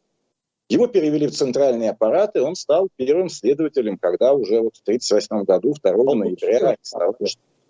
[0.70, 5.46] Его перевели в центральный аппарат, и он стал первым следователем, когда уже вот в 1938
[5.46, 6.76] году, 2 ноября...
[6.82, 7.16] Стал...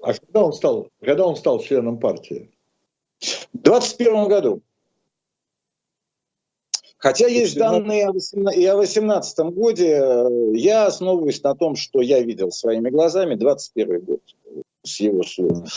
[0.02, 2.52] А когда он стал, когда он стал членом партии?
[3.54, 4.62] В 21 году.
[6.98, 8.10] Хотя есть данные
[8.56, 14.22] и о 18 годе, я основываюсь на том, что я видел своими глазами 21 год
[14.84, 15.68] с его слов.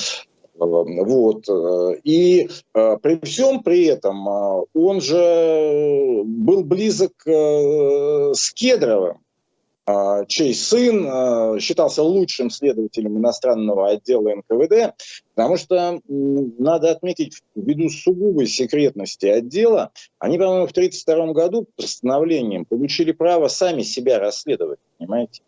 [0.54, 1.46] Вот.
[2.04, 9.20] И э, при всем при этом э, он же был близок э, с Кедровым.
[9.90, 14.94] А, чей сын а, считался лучшим следователем иностранного отдела НКВД,
[15.34, 23.10] потому что надо отметить, ввиду сугубой секретности отдела, они, по-моему, в 1932 году постановлением получили
[23.10, 25.42] право сами себя расследовать, понимаете?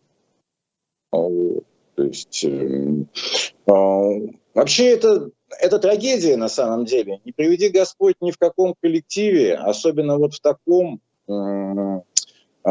[1.10, 3.04] То есть э,
[3.66, 7.20] вообще это это трагедия на самом деле.
[7.26, 11.00] Не приведи Господь ни в каком коллективе, особенно вот в таком.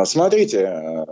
[0.03, 1.05] Смотрите,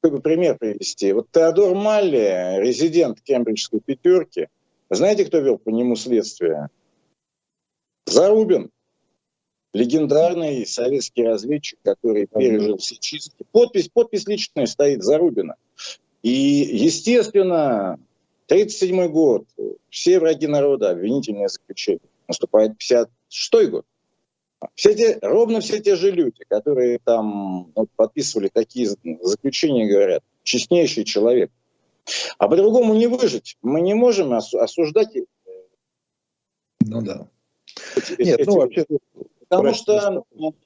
[0.00, 1.12] чтобы пример привести.
[1.12, 4.48] Вот Теодор Малли, резидент Кембриджской пятерки,
[4.90, 6.68] знаете, кто вел по нему следствие?
[8.06, 8.70] Зарубин.
[9.74, 13.44] Легендарный советский разведчик, который пережил все чистки.
[13.52, 15.56] Подпись, подпись личная стоит Зарубина.
[16.22, 17.98] И, естественно,
[18.46, 19.44] 1937 год,
[19.90, 22.00] все враги народа, обвинительное заключение.
[22.26, 23.84] Наступает 56 год.
[24.74, 28.88] Все те, ровно все те же люди, которые там вот, подписывали такие
[29.22, 31.50] заключения, говорят, честнейший человек.
[32.38, 33.56] А по-другому не выжить.
[33.62, 35.14] Мы не можем осуждать.
[36.80, 37.28] Ну да.
[37.96, 38.86] Эти, Нет, эти, ну вообще...
[39.48, 40.24] Потому что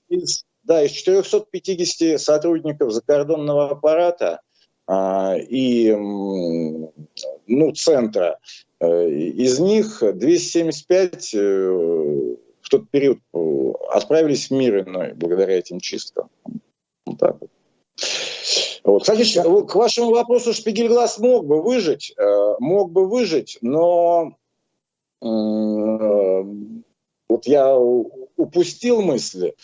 [0.08, 4.40] из, да, из 450 сотрудников закордонного аппарата
[4.86, 8.38] а, и ну, центра,
[8.80, 12.36] э, из них 275 в
[12.72, 16.30] тот период э, отправились в мир иной благодаря этим чисткам.
[17.04, 17.50] Вот так вот.
[18.82, 19.02] Вот.
[19.02, 19.24] Кстати,
[19.66, 24.36] к вашему вопросу, Шпигельглаз мог бы выжить, э, мог бы выжить, но
[25.20, 25.26] э,
[27.28, 29.54] вот я упустил мысли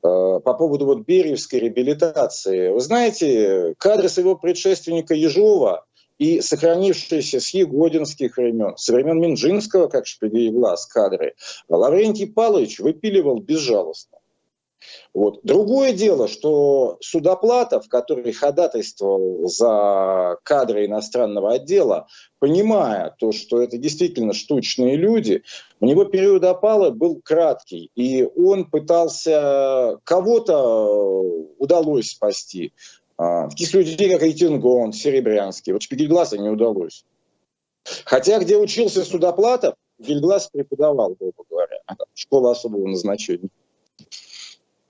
[0.00, 2.70] по поводу вот Бериевской реабилитации.
[2.70, 5.86] Вы знаете, кадры своего предшественника Ежова
[6.18, 11.34] и сохранившиеся с егодинских времен, с времен Минжинского, как шпигель глаз кадры,
[11.68, 14.18] Лаврентий Павлович выпиливал безжалостно.
[15.12, 15.40] Вот.
[15.44, 22.06] Другое дело, что Судоплатов, который ходатайствовал за кадры иностранного отдела,
[22.38, 25.42] понимая то, что это действительно штучные люди,
[25.80, 31.22] у него период опалы был краткий, и он пытался, кого-то
[31.58, 32.72] удалось спасти,
[33.16, 35.72] а, таких людей, как Айтингон, Серебрянский.
[35.72, 37.04] Вот Шпигельглаза не удалось.
[38.04, 41.78] Хотя, где учился Судоплатов, Гильглаз преподавал, грубо говоря,
[42.14, 43.50] школа особого назначения.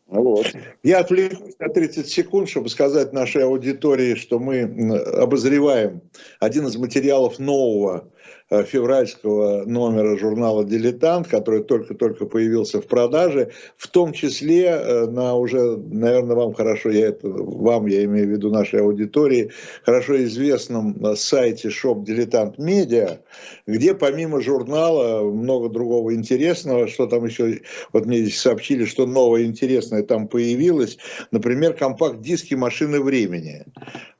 [0.07, 0.47] Вот.
[0.83, 6.03] Я отвлекусь на 30 секунд, чтобы сказать нашей аудитории, что мы обозреваем
[6.41, 8.11] один из материалов нового
[8.51, 15.77] февральского номера журнала «Дилетант», который только-только появился в продаже, в том числе э, на уже,
[15.77, 19.51] наверное, вам хорошо, я это, вам, я имею в виду нашей аудитории,
[19.85, 23.21] хорошо известном э, сайте Shop Дилетант Медиа,
[23.67, 27.61] где помимо журнала много другого интересного, что там еще,
[27.93, 30.99] вот мне здесь сообщили, что новое интересное там появилось,
[31.31, 33.65] например, компакт-диски «Машины времени».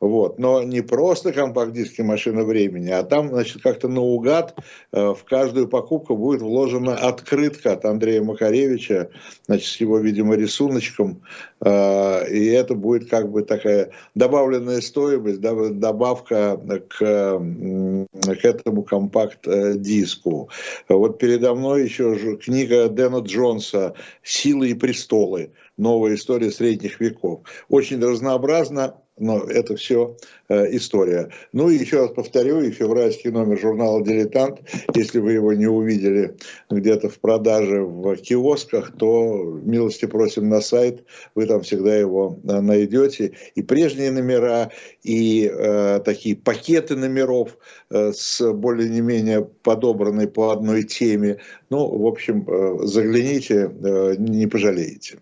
[0.01, 0.39] Вот.
[0.39, 4.57] Но не просто компакт-диски «Машина времени», а там, значит, как-то наугад
[4.93, 9.11] э, в каждую покупку будет вложена открытка от Андрея Макаревича,
[9.47, 11.23] значит, с его, видимо, рисуночком.
[11.61, 20.51] Э, и это будет как бы такая добавленная стоимость, добавка к, к этому компакт-диску.
[20.89, 25.53] Вот передо мной еще книга Дэна Джонса «Силы и престолы.
[25.77, 27.41] Новая история средних веков».
[27.69, 30.17] Очень разнообразно, но это все
[30.49, 31.31] э, история.
[31.53, 34.61] Ну и еще раз повторю, и февральский номер журнала «Дилетант»,
[34.95, 36.37] если вы его не увидели
[36.71, 41.05] где-то в продаже в киосках, то милости просим на сайт,
[41.35, 43.35] вы там всегда его э, найдете.
[43.55, 44.71] И прежние номера,
[45.03, 47.57] и э, такие пакеты номеров
[47.91, 51.39] э, с более-не-менее подобранной по одной теме.
[51.71, 55.19] Ну, в общем, э, загляните, э, не пожалеете.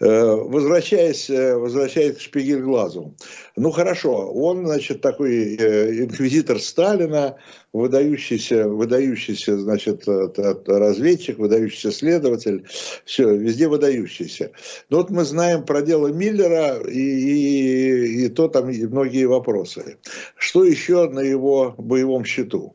[0.00, 3.14] Э, возвращаясь, возвращаясь к Шпигель-Глазу.
[3.56, 7.36] Ну хорошо, он, значит, такой инквизитор Сталина,
[7.72, 12.66] выдающийся, выдающийся, значит, разведчик, выдающийся следователь,
[13.04, 14.50] все, везде выдающийся.
[14.90, 19.98] Но вот мы знаем про дело Миллера и, и, и то там и многие вопросы.
[20.36, 22.74] Что еще на его боевом счету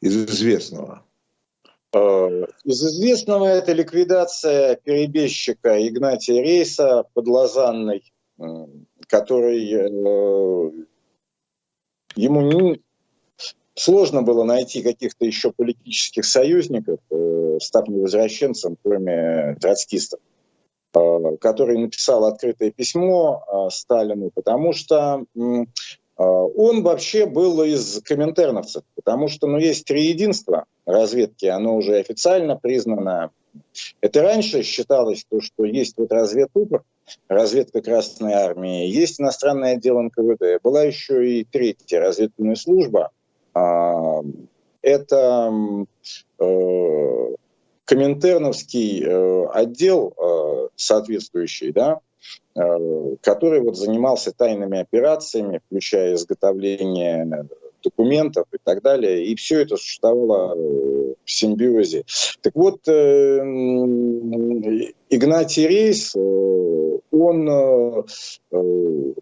[0.00, 1.04] из известного?
[1.92, 8.12] Э, из известного это ликвидация перебежчика Игнатия Рейса под Лозанной,
[9.06, 10.70] который э,
[12.14, 12.82] ему не,
[13.74, 20.20] сложно было найти каких-то еще политических союзников, э, став невозвращенцем, кроме троцкистов,
[21.40, 25.24] который написал открытое письмо Сталину, потому что
[26.18, 32.56] он вообще был из коминтерновцев, потому что ну, есть три единства разведки, оно уже официально
[32.56, 33.30] признано.
[34.00, 36.82] Это раньше считалось то, что есть вот разведупр,
[37.28, 43.10] разведка Красной Армии, есть иностранное отдел НКВД, была еще и третья разведывательная служба,
[43.54, 44.22] а,
[44.82, 45.52] это
[46.38, 47.34] э,
[47.84, 52.00] Коминтерновский э, отдел э, соответствующий, да,
[52.54, 57.46] который вот занимался тайными операциями, включая изготовление
[57.84, 59.24] документов и так далее.
[59.26, 60.54] И все это существовало
[61.24, 62.04] в симбиозе.
[62.40, 62.88] Так вот,
[65.10, 67.48] Игнатий Рейс, он,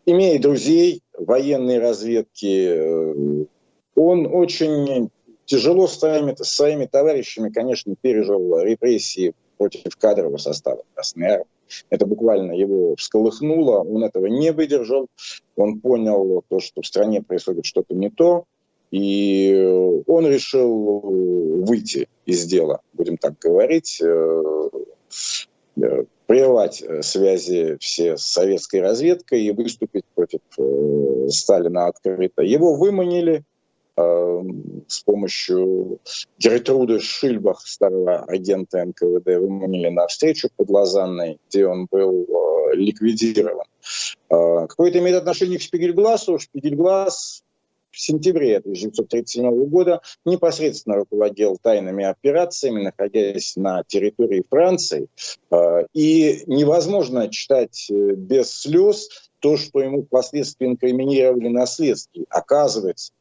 [0.07, 3.47] имея друзей военной разведки,
[3.95, 5.11] он очень
[5.45, 11.47] тяжело с своими, с своими товарищами, конечно, пережил репрессии против кадрового состава Красной Армии.
[11.91, 15.09] Это буквально его всколыхнуло, он этого не выдержал,
[15.57, 18.45] он понял то, что в стране происходит что-то не то,
[18.91, 21.01] и он решил
[21.65, 24.43] выйти из дела, будем так говорить, э,
[25.83, 32.43] э, прервать связи все с советской разведкой и выступить против э, Сталина открыто.
[32.43, 33.45] Его выманили,
[33.97, 36.01] с помощью
[36.39, 43.67] Гертруды Шильбах, старого агента НКВД, выманили на встречу под Лозанной, где он был э, ликвидирован.
[44.31, 46.39] Э, какое это имеет отношение к Шпигельгласу?
[46.39, 47.43] Шпигельглас
[47.91, 55.09] в сентябре 1937 года непосредственно руководил тайными операциями, находясь на территории Франции.
[55.51, 62.27] Э, и невозможно читать без слез то, что ему впоследствии инкриминировали на следствии.
[62.29, 63.13] Оказывается,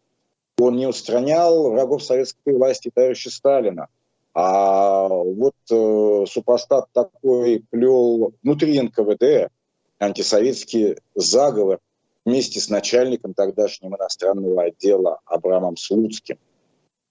[0.60, 3.88] он не устранял врагов советской власти товарища Сталина.
[4.34, 9.50] А вот э, супостат такой плел внутри НКВД
[10.00, 11.80] антисоветский заговор
[12.26, 16.38] вместе с начальником тогдашнего иностранного отдела Абрамом Слуцким.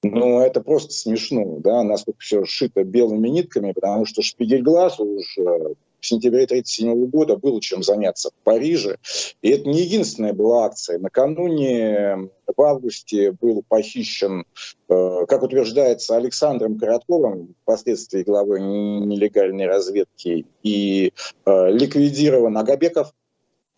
[0.02, 6.06] Ну, это просто смешно, да, насколько все шито белыми нитками, потому что Шпигельглаз уже в
[6.06, 8.98] сентябре 1937 года было чем заняться в Париже.
[9.40, 10.98] И это не единственная была акция.
[10.98, 14.44] Накануне в августе был похищен,
[14.88, 21.12] э, как утверждается, Александром Коротковым, впоследствии главой нелегальной разведки, и
[21.46, 23.14] э, ликвидирован Агабеков,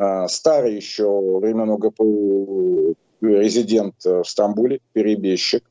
[0.00, 5.62] э, старый еще времен ОГПУ резидент в Стамбуле, перебежчик.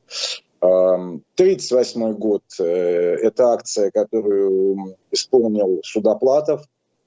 [0.66, 2.64] 1938 год э,–
[3.22, 6.62] это акция, которую исполнил Судоплатов.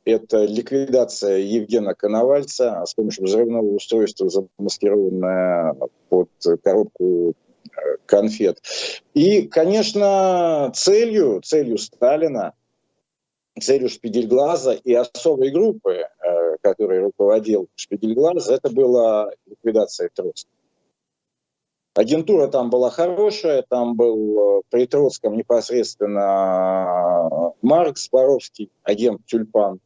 [0.05, 5.76] Это ликвидация Евгена Коновальца с помощью взрывного устройства, замаскированное
[6.10, 6.30] под
[6.64, 8.62] коробку э, конфет.
[9.14, 12.53] И, конечно, целью, целью Сталина,
[13.60, 20.59] целью Шпигельглаза и особой группы, э, которой руководил Шпигельглаз, это была ликвидация Троцкого.
[21.99, 29.81] Агентура там была хорошая, там был э, при Троцком непосредственно э, Маркс Боровский, агент Тюльпан.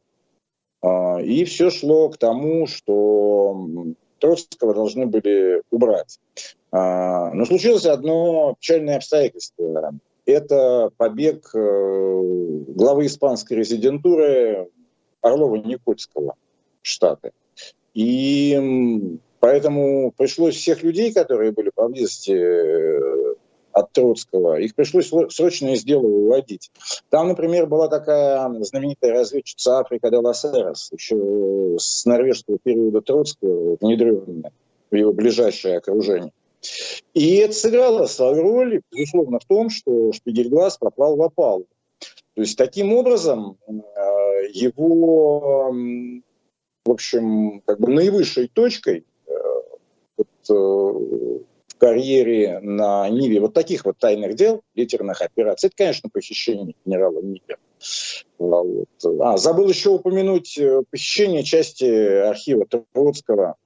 [0.80, 3.68] А, и все шло к тому, что
[4.20, 6.20] Троцкого должны были убрать.
[6.70, 9.90] А, но случилось одно печальное обстоятельство.
[10.24, 11.58] Это побег э,
[12.68, 14.68] главы испанской резидентуры
[15.20, 16.34] Орлова-Никольского
[16.80, 17.32] штата.
[17.92, 23.34] И Поэтому пришлось всех людей, которые были поблизости э,
[23.72, 26.70] от Троцкого, их пришлось срочно из дела выводить.
[27.10, 34.50] Там, например, была такая знаменитая разведчица Африка де Ласерос, еще с норвежского периода Троцкого, внедренная
[34.90, 36.32] в его ближайшее окружение.
[37.12, 41.66] И это сыграло свою роль, безусловно, в том, что Шпигельглаз попал в опалу.
[42.34, 43.72] То есть таким образом э,
[44.54, 45.70] его,
[46.86, 49.04] в общем, как бы наивысшей точкой
[50.18, 56.74] Э, в карьере на Ниве вот таких вот тайных дел, литерных операций, это, конечно, похищение
[56.84, 57.56] генерала Ниве.
[58.38, 58.88] Вот.
[59.20, 63.56] А, забыл еще упомянуть э, похищение части архива Троцкого.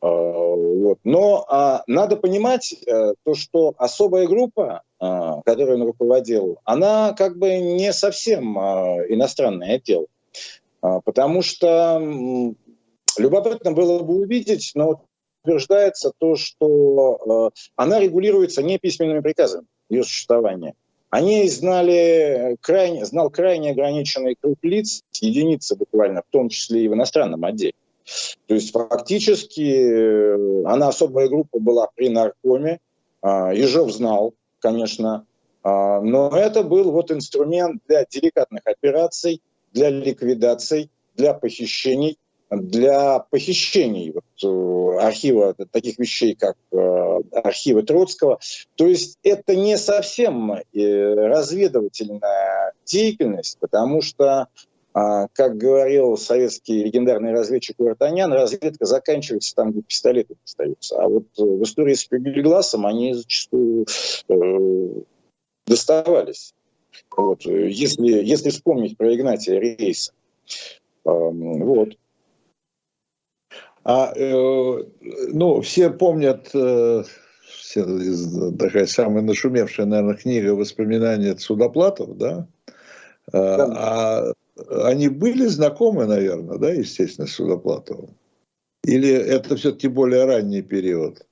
[0.00, 0.98] А, вот.
[1.04, 7.38] Но а, надо понимать а, то, что особая группа, а, которую он руководил, она как
[7.38, 10.08] бы не совсем а, иностранный отдел.
[10.80, 12.02] А, потому что
[13.18, 15.04] любопытно было бы увидеть, но
[15.42, 20.74] утверждается то, что э, она регулируется не письменными приказами, ее существование.
[21.10, 26.94] Они знали крайне, знал крайне ограниченный круг лиц, единицы буквально, в том числе и в
[26.94, 27.74] иностранном отделе.
[28.46, 32.80] То есть фактически э, она особая группа была при наркоме,
[33.22, 35.26] э, Ежов знал, конечно,
[35.64, 42.18] э, но это был вот инструмент для деликатных операций, для ликвидаций, для похищений,
[42.52, 48.40] для похищений вот, э, архива таких вещей, как э, архивы Троцкого.
[48.76, 54.48] То есть это не совсем э, разведывательная деятельность, потому что
[54.94, 61.02] а, как говорил советский легендарный разведчик Вартанян, разведка заканчивается там, где пистолеты остаются.
[61.02, 63.86] А вот в истории с Пегельгласом они зачастую
[65.66, 66.52] доставались.
[67.16, 70.12] Вот, если, если вспомнить про Игнатия Рейса.
[71.04, 71.96] Вот.
[73.84, 74.84] А, э,
[75.32, 77.02] ну, все помнят, э,
[77.46, 82.46] все, такая самая нашумевшая, наверное, книга воспоминаний Судоплатов, да?
[83.32, 83.72] Э, да.
[83.74, 84.32] А
[84.88, 88.16] они были знакомы, наверное, да, естественно, с Судоплатовым?
[88.84, 91.26] Или это все-таки более ранний период?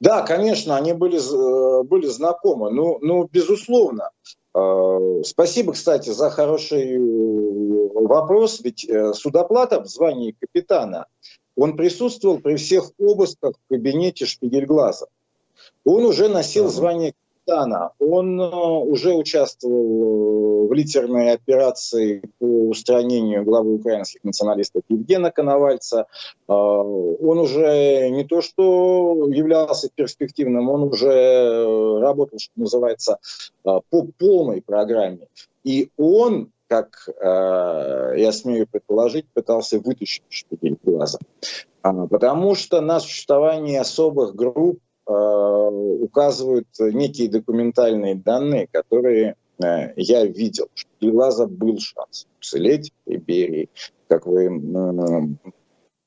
[0.00, 2.70] Да, конечно, они были, э, были знакомы.
[2.70, 4.10] Ну, ну, безусловно.
[4.54, 8.60] Э, спасибо, кстати, за хороший вопрос.
[8.60, 11.06] Ведь Судоплатов в звании капитана
[11.56, 15.06] он присутствовал при всех обысках в кабинете Шпигельглаза.
[15.84, 23.44] Он уже носил звание капитана, он э, уже участвовал э, в литерной операции по устранению
[23.44, 26.06] главы украинских националистов Евгена Коновальца.
[26.48, 33.18] Э, он уже не то что являлся перспективным, он уже работал, что называется,
[33.62, 35.28] по полной программе.
[35.64, 41.18] И он как э, я смею предположить, пытался вытащить шпигель глаза.
[41.82, 50.24] А, потому что на существование особых групп э, указывают некие документальные данные, которые э, я
[50.24, 50.68] видел.
[50.74, 53.68] Шпигель глаза был шанс уцелеть в Иберии.
[54.08, 54.50] Как вы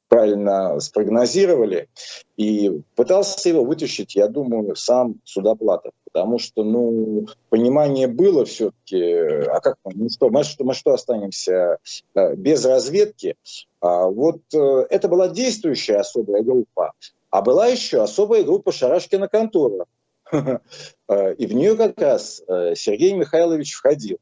[0.07, 1.89] правильно спрогнозировали,
[2.37, 9.59] и пытался его вытащить, я думаю, сам Судоплатов, потому что, ну, понимание было все-таки, а
[9.59, 11.77] как мы, ну что, мы что, мы что останемся
[12.15, 13.35] э, без разведки?
[13.81, 16.93] А вот э, это была действующая особая группа,
[17.29, 19.85] а была еще особая группа Шарашкина контора,
[20.31, 22.41] э, и в нее как раз
[22.75, 24.19] Сергей Михайлович входил.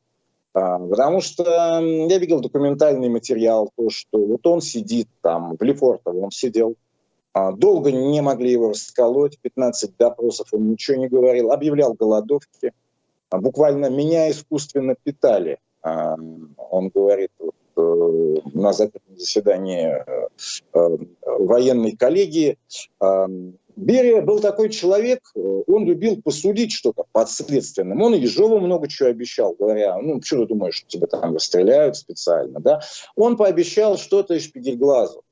[0.56, 6.18] А, потому что я видел документальный материал, то, что вот он сидит там, в Лефортово
[6.18, 6.76] он сидел,
[7.34, 12.72] а, долго не могли его расколоть, 15 допросов он ничего не говорил, объявлял голодовки,
[13.30, 15.60] а, буквально меня искусственно питали.
[15.84, 20.28] Он говорит, вот, э, на закрытом заседании э,
[20.74, 22.58] э, военной коллегии,
[23.76, 28.02] Берия был такой человек, э, он любил посудить что-то подследственным.
[28.02, 32.60] Он Ежову много чего обещал, говоря, ну, что ты думаешь, что тебя там расстреляют специально,
[32.60, 32.82] да?
[33.16, 35.24] Он пообещал что-то Шпигельглазу.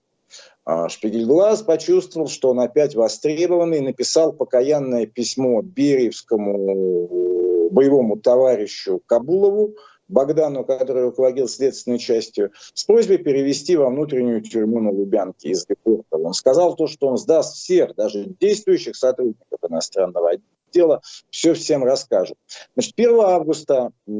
[0.65, 9.75] А Шпигельглаз почувствовал, что он опять востребованный, написал покаянное письмо Бериевскому боевому товарищу Кабулову,
[10.08, 16.28] Богдану, который руководил следственной частью, с просьбой перевести во внутреннюю тюрьму на Лубянке из Лефортова.
[16.28, 22.38] Он сказал то, что он сдаст всех, даже действующих сотрудников иностранного отдела, все всем расскажет.
[22.76, 24.12] Значит, 1 августа э,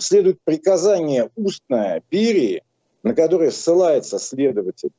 [0.00, 2.62] следует приказание устное Берии,
[3.02, 4.90] на которое ссылается следователь.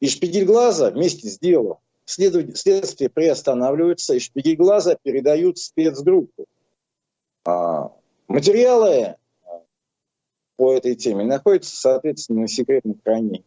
[0.00, 6.46] И Шпигельглаза вместе с делом следствие приостанавливается, и Шпигельглаза передают спецгруппу.
[7.46, 7.90] А,
[8.28, 9.16] материалы
[10.56, 13.44] по этой теме находится, соответственно, на секретном хранении.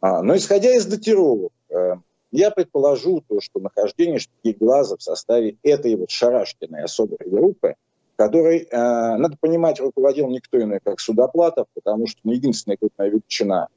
[0.00, 1.96] А, но исходя из датировок, э,
[2.32, 4.20] я предположу то, что нахождение
[4.58, 7.76] глаза в составе этой вот Шарашкиной особой группы,
[8.16, 13.68] которой, э, надо понимать, руководил никто иной, как Судоплатов, потому что ну, единственная крупная величина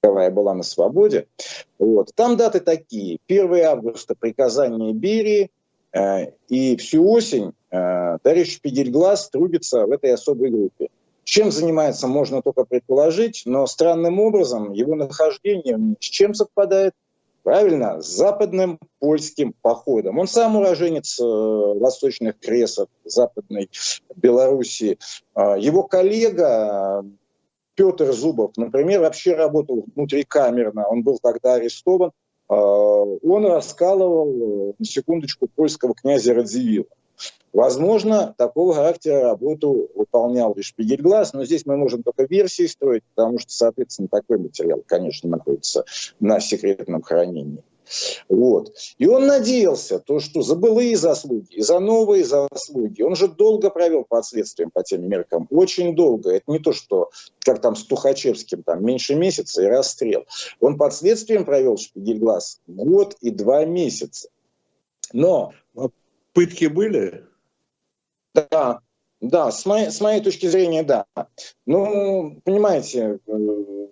[0.00, 1.26] каковая была на свободе.
[1.78, 2.12] Вот.
[2.14, 3.18] Там даты такие.
[3.28, 5.50] 1 августа приказание Берии,
[5.92, 10.88] э, и всю осень э, товарищ Шпигельглаз трубится в этой особой группе.
[11.30, 16.92] Чем занимается, можно только предположить, но странным образом его нахождение с чем совпадает?
[17.44, 20.18] Правильно, с западным польским походом.
[20.18, 23.70] Он сам уроженец э, восточных кресов Западной
[24.16, 24.98] Белоруссии.
[25.36, 27.04] Э, его коллега
[27.76, 30.88] Петр Зубов, например, вообще работал внутрикамерно.
[30.88, 32.10] Он был тогда арестован.
[32.48, 36.88] Э, он раскалывал, на секундочку, польского князя Радзивилла.
[37.52, 43.38] Возможно, такого характера работу выполнял и Шпигельглаз, но здесь мы можем только версии строить, потому
[43.38, 45.84] что, соответственно, такой материал, конечно, находится
[46.20, 47.62] на секретном хранении.
[48.28, 48.72] Вот.
[48.98, 53.70] И он надеялся, то, что за былые заслуги и за новые заслуги, он же долго
[53.70, 56.30] провел под следствием по тем меркам, очень долго.
[56.30, 57.10] Это не то, что
[57.40, 60.24] как там с Тухачевским, там меньше месяца и расстрел.
[60.60, 64.28] Он под следствием провел Шпигельглаз год и два месяца.
[65.12, 65.52] Но...
[66.30, 67.24] А пытки были?
[68.34, 68.80] Да,
[69.20, 71.06] да, с моей, с моей точки зрения, да.
[71.66, 73.86] Ну, понимаете, э,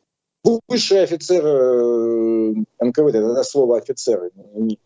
[0.68, 4.30] высший офицер э, НКВД, это слово офицер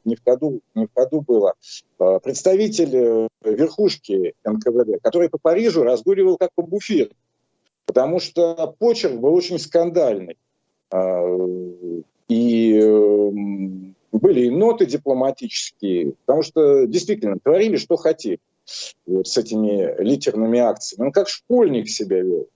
[0.05, 1.55] не в ходу, не в ходу было,
[1.98, 7.14] э, представитель э, верхушки НКВД, который по Парижу разгуливал как по буфету,
[7.86, 10.38] потому что почерк был очень скандальный.
[12.28, 12.80] И
[14.12, 18.38] были и ноты дипломатические, потому что действительно творили, что хотели
[19.06, 21.06] вот, с этими литерными акциями.
[21.06, 22.48] Он как школьник себя вел.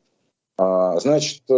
[0.58, 1.54] А, значит, э,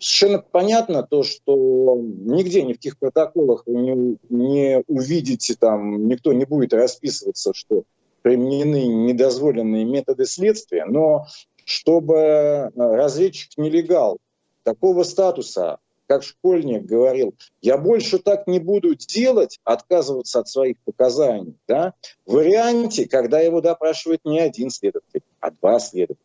[0.00, 6.34] совершенно понятно то, что нигде, ни в каких протоколах вы не, не увидите, там никто
[6.34, 7.84] не будет расписываться, что
[8.20, 11.26] применены недозволенные методы следствия, но
[11.64, 14.18] чтобы э, разведчик нелегал
[14.64, 21.56] такого статуса, как школьник говорил, я больше так не буду делать, отказываться от своих показаний,
[21.66, 21.94] да,
[22.26, 26.18] в варианте, когда его допрашивает не один следователь, а два следователя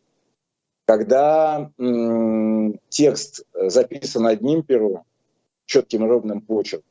[0.89, 5.03] когда м- текст записан одним пером,
[5.67, 6.89] четким ровным почерком,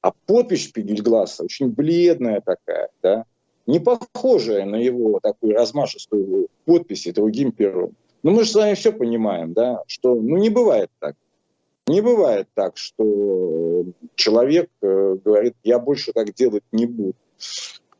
[0.00, 3.26] а подпись Шпигельгласа очень бледная такая, да,
[3.66, 7.94] не похожая на его такую размашистую подпись другим пером.
[8.22, 11.14] Но мы же с вами все понимаем, да, что ну, не бывает так.
[11.86, 17.14] Не бывает так, что человек э, говорит, я больше так делать не буду.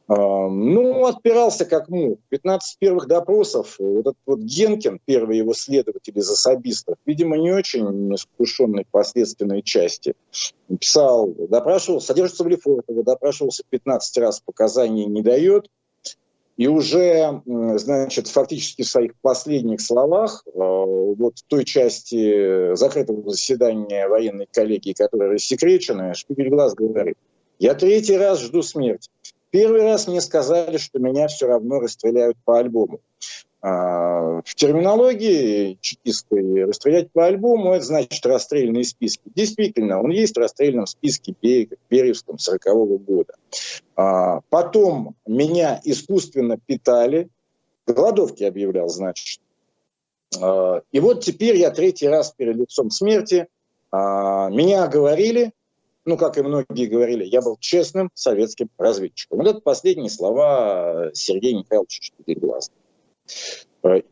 [0.06, 2.20] Ну, отпирался как мог.
[2.28, 8.14] 15 первых допросов, вот этот вот Генкин, первый его следователь из особистов, видимо, не очень
[8.14, 10.14] искушенный в последственной части,
[10.78, 15.70] писал, допрашивал, содержится в Лефортово, допрашивался 15 раз, показаний не дает,
[16.56, 24.06] и уже, значит, фактически в своих последних словах, а, вот в той части закрытого заседания
[24.06, 27.16] военной коллегии, которая рассекречена, Шпигельглаз говорит,
[27.58, 29.10] я третий раз жду смерти.
[29.50, 33.00] Первый раз мне сказали, что меня все равно расстреляют по альбому.
[33.66, 39.22] А, в терминологии чекистской расстрелять по альбому– это значит расстрельные списки.
[39.34, 41.34] Действительно, он есть в расстрельном списке
[41.88, 43.32] Беревском 40 -го года.
[43.96, 47.30] А, потом меня искусственно питали,
[47.86, 49.40] голодовки объявлял, значит.
[50.38, 53.48] А, и вот теперь я третий раз перед лицом смерти.
[53.92, 55.52] Меня оговорили,
[56.04, 59.38] ну, как и многие говорили, я был честным советским разведчиком.
[59.38, 62.72] Вот это последние слова Сергея Михайловича Штыгелглаза.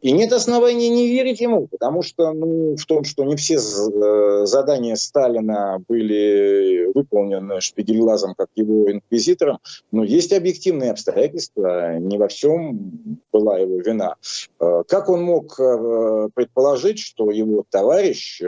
[0.03, 4.45] И нет оснований не верить ему, потому что ну, в том, что не все э,
[4.45, 9.61] задания Сталина были выполнены Шпигельглазом как его инквизитором,
[9.91, 14.17] но есть объективные обстоятельства, не во всем была его вина.
[14.61, 18.43] Э, как он мог э, предположить, что его товарищ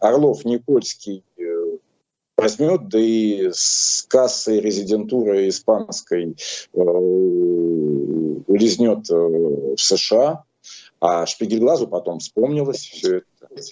[0.00, 1.22] Орлов-Никольский
[2.36, 6.36] возьмет, да и с кассы резидентуры испанской
[6.74, 6.80] э,
[8.46, 10.44] улизнет э, в США,
[11.00, 13.62] а Шпигельглазу потом вспомнилось все это.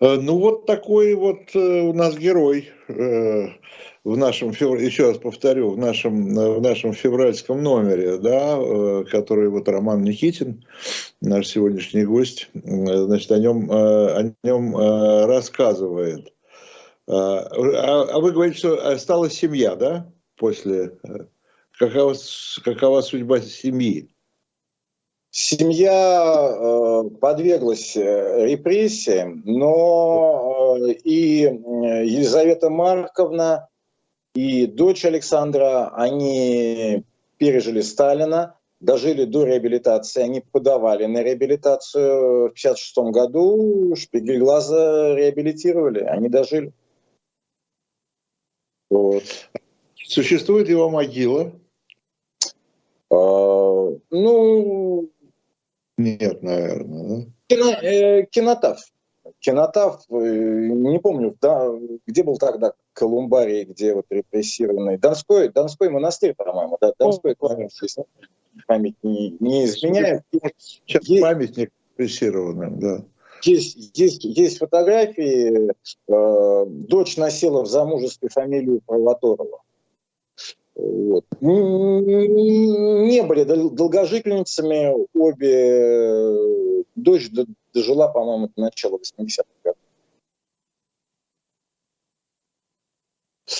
[0.00, 2.70] Э, ну вот такой вот у нас герой
[4.06, 9.68] в нашем, еще раз повторю, в нашем, в нашем февральском номере, да, э, который вот
[9.68, 10.64] Роман Никитин,
[11.20, 16.32] наш сегодняшний гость, значит, о нем, э, о нем э, рассказывает.
[17.08, 20.06] А, а вы говорите, что осталась семья, да,
[20.36, 20.98] после...
[21.78, 22.14] Какова,
[22.64, 24.08] какова судьба семьи?
[25.30, 33.68] Семья э, подверглась репрессиям, но э, и Елизавета Марковна
[34.34, 37.04] и дочь Александра, они
[37.38, 46.28] пережили Сталина, дожили до реабилитации, они подавали на реабилитацию в 1956 году, Шпигельглаза реабилитировали, они
[46.28, 46.72] дожили.
[48.90, 49.24] Вот.
[50.16, 51.52] Существует его могила?
[53.10, 55.10] А, ну...
[55.98, 57.26] Нет, наверное.
[57.26, 57.30] Да?
[57.48, 58.78] Кино, э, кинотав.
[59.40, 61.70] Кинотав, э, не помню, да,
[62.06, 64.96] где был тогда Колумбарий, где вот репрессированный.
[64.96, 67.86] Донской, Донской монастырь, по-моему, да, Донской кладбище,
[68.66, 70.22] память не, не изменяет.
[70.56, 73.04] Сейчас есть, памятник репрессированным, да.
[73.42, 75.74] Есть, есть, есть фотографии.
[76.08, 79.60] Э, дочь носила в замужестве фамилию Провоторова.
[80.76, 81.24] Вот.
[81.40, 86.84] Не были долгожительницами обе.
[86.94, 87.30] Дочь
[87.72, 89.78] дожила, по-моему, до начала 80-х годов.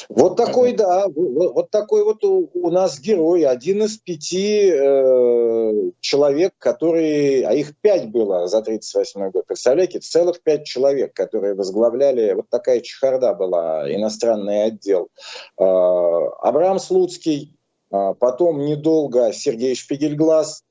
[0.08, 6.54] Вот такой, да, вот такой вот у, у нас герой, один из пяти э, человек,
[6.58, 12.48] которые, а их пять было за 38 год, представляете, целых пять человек, которые возглавляли, вот
[12.48, 15.08] такая чехарда была, иностранный отдел.
[15.56, 17.56] Э, Абрам Слуцкий,
[17.92, 20.62] э, потом недолго Сергей Шпигельглаз,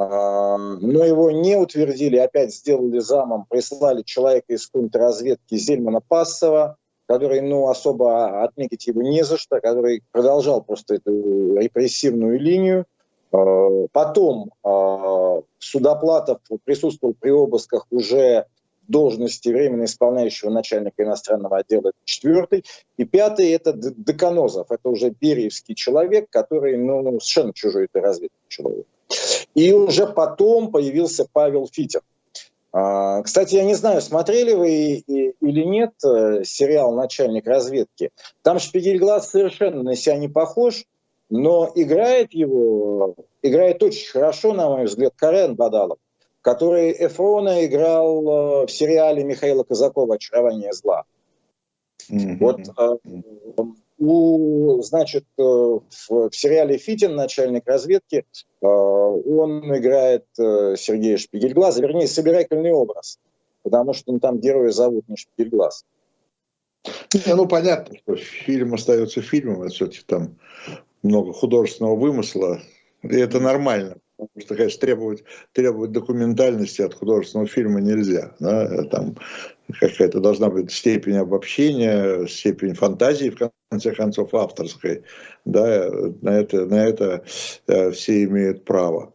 [0.00, 6.76] но его не утвердили, опять сделали замом, прислали человека из контрразведки Зельмана Пассова,
[7.08, 12.84] который, ну, особо отметить его не за что, который продолжал просто эту репрессивную линию.
[13.32, 18.46] А, потом а, Судоплатов присутствовал при обысках уже
[18.88, 22.64] должности временно исполняющего начальника иностранного отдела, это четвертый.
[22.98, 28.86] И пятый– это Деканозов, это уже бериевский человек, который, ну, совершенно чужой этой разведки человек.
[29.54, 32.02] И уже потом появился Павел Фитер.
[32.72, 38.10] А, кстати, я не знаю, смотрели вы или нет э, сериал «Начальник разведки».
[38.42, 40.84] Там Шпигельглаз совершенно на себя не похож,
[41.30, 45.98] но играет его, играет очень хорошо, на мой взгляд, Карен Бадалов,
[46.42, 51.04] который Эфрона играл э, в сериале Михаила Казакова «Очарование зла».
[52.10, 52.36] Mm-hmm.
[52.38, 53.62] Вот э,
[53.98, 58.24] у, значит, э, в, в сериале «Фитин», начальник разведки,
[58.60, 63.18] э, он играет э, Сергея Шпигельглаза, вернее, собирательный образ,
[63.62, 65.84] потому что ну, там героя зовут не Шпигельглаз.
[67.12, 70.38] Не, ну, понятно, что фильм остается фильмом, а все-таки там
[71.02, 72.60] много художественного вымысла,
[73.02, 73.96] и это нормально.
[74.18, 78.34] Потому что, конечно, требовать, требовать документальности от художественного фильма нельзя.
[78.40, 78.82] Да?
[78.84, 79.16] Там
[79.78, 83.38] какая-то должна быть степень обобщения, степень фантазии, в
[83.70, 85.04] конце концов, авторской.
[85.44, 85.88] Да?
[86.20, 87.22] На, это, на это
[87.68, 89.14] э, все имеют право.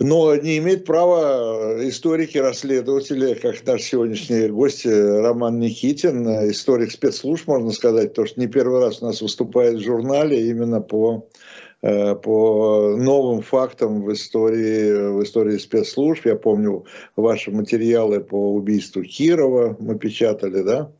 [0.00, 7.72] Но не имеют права историки, расследователи, как наш сегодняшний гость Роман Никитин, историк спецслужб, можно
[7.72, 12.96] сказать, потому что не первый раз у нас выступает в журнале именно по Э, по
[12.96, 16.26] новым фактам в истории, в истории спецслужб.
[16.26, 20.90] Я помню ваши материалы по убийству Кирова мы печатали, да?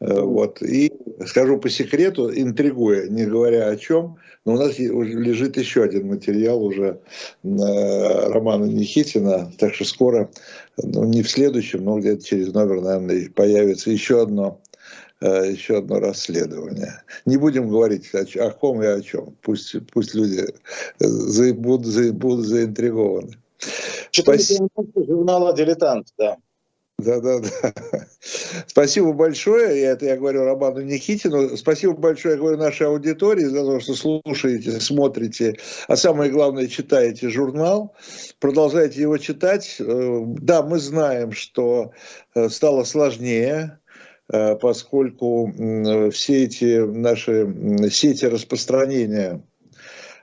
[0.00, 0.62] Э, вот.
[0.62, 0.92] И
[1.26, 6.62] скажу по секрету, интригуя, не говоря о чем, но у нас лежит еще один материал
[6.62, 7.00] уже
[7.42, 10.30] э, Романа Никитина, так что скоро,
[10.76, 14.73] ну не в следующем, но где-то через номер, наверное, появится еще одно Э,
[15.26, 17.02] еще одно расследование.
[17.24, 19.36] Не будем говорить о, о ком и о чем.
[19.42, 20.44] Пусть, пусть люди
[21.00, 23.38] э, будут, будут заинтригованы.
[24.10, 24.68] Спасибо.
[24.94, 26.36] журнала «Дилетант», да.
[26.98, 27.72] Да, да, да.
[28.68, 29.80] Спасибо большое.
[29.80, 31.56] Я это я говорю Роману Никитину.
[31.56, 35.58] Спасибо большое, я говорю, нашей аудитории за то, что слушаете, смотрите,
[35.88, 37.96] а самое главное, читаете журнал.
[38.38, 39.76] Продолжайте его читать.
[39.80, 41.90] Э, да, мы знаем, что
[42.48, 43.83] стало сложнее Э,
[44.28, 45.52] поскольку
[46.10, 49.42] все эти наши сети распространения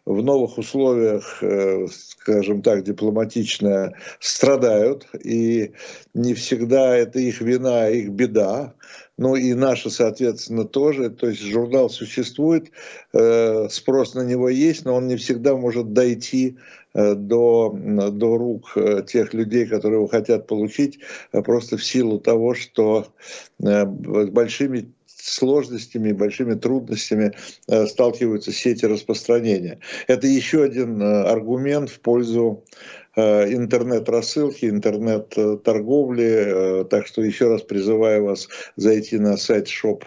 [0.05, 5.73] в новых условиях, э, скажем так, дипломатично страдают, и
[6.13, 8.73] не всегда это их вина, а их беда,
[9.21, 11.11] ну и наша, соответственно, тоже.
[11.11, 12.71] То есть журнал существует,
[13.13, 16.57] э, спрос на него есть, но он не всегда может дойти
[16.93, 20.99] Э, до, до рук э, тех людей, которые его хотят получить,
[21.31, 23.07] просто в силу того, что
[23.59, 27.33] большими сложностями, большими трудностями
[27.87, 29.79] сталкиваются сети распространения.
[30.07, 32.63] Это еще один аргумент в пользу
[33.15, 36.81] интернет-рассылки, интернет-торговли.
[36.81, 38.47] Э, так что еще раз призываю вас
[38.77, 40.03] зайти на сайт shop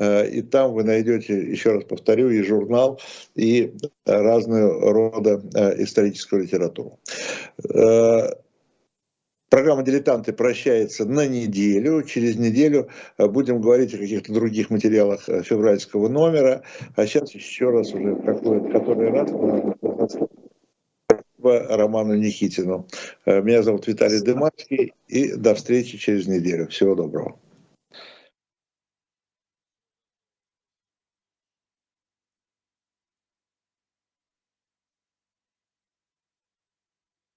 [0.00, 3.00] и там вы найдете, еще раз повторю, и журнал,
[3.34, 5.42] и разного рода
[5.78, 6.98] историческую литературу.
[7.72, 8.30] Э,
[9.48, 12.02] программа «Дилетанты» прощается на неделю.
[12.02, 16.62] Через неделю будем говорить о каких-то других материалах февральского номера.
[16.96, 19.30] А сейчас еще раз уже в какой, который раз
[21.44, 22.86] Роману Никитину.
[23.24, 26.68] Э, меня зовут Виталий Дымарский, и до встречи через неделю.
[26.68, 27.38] Всего доброго.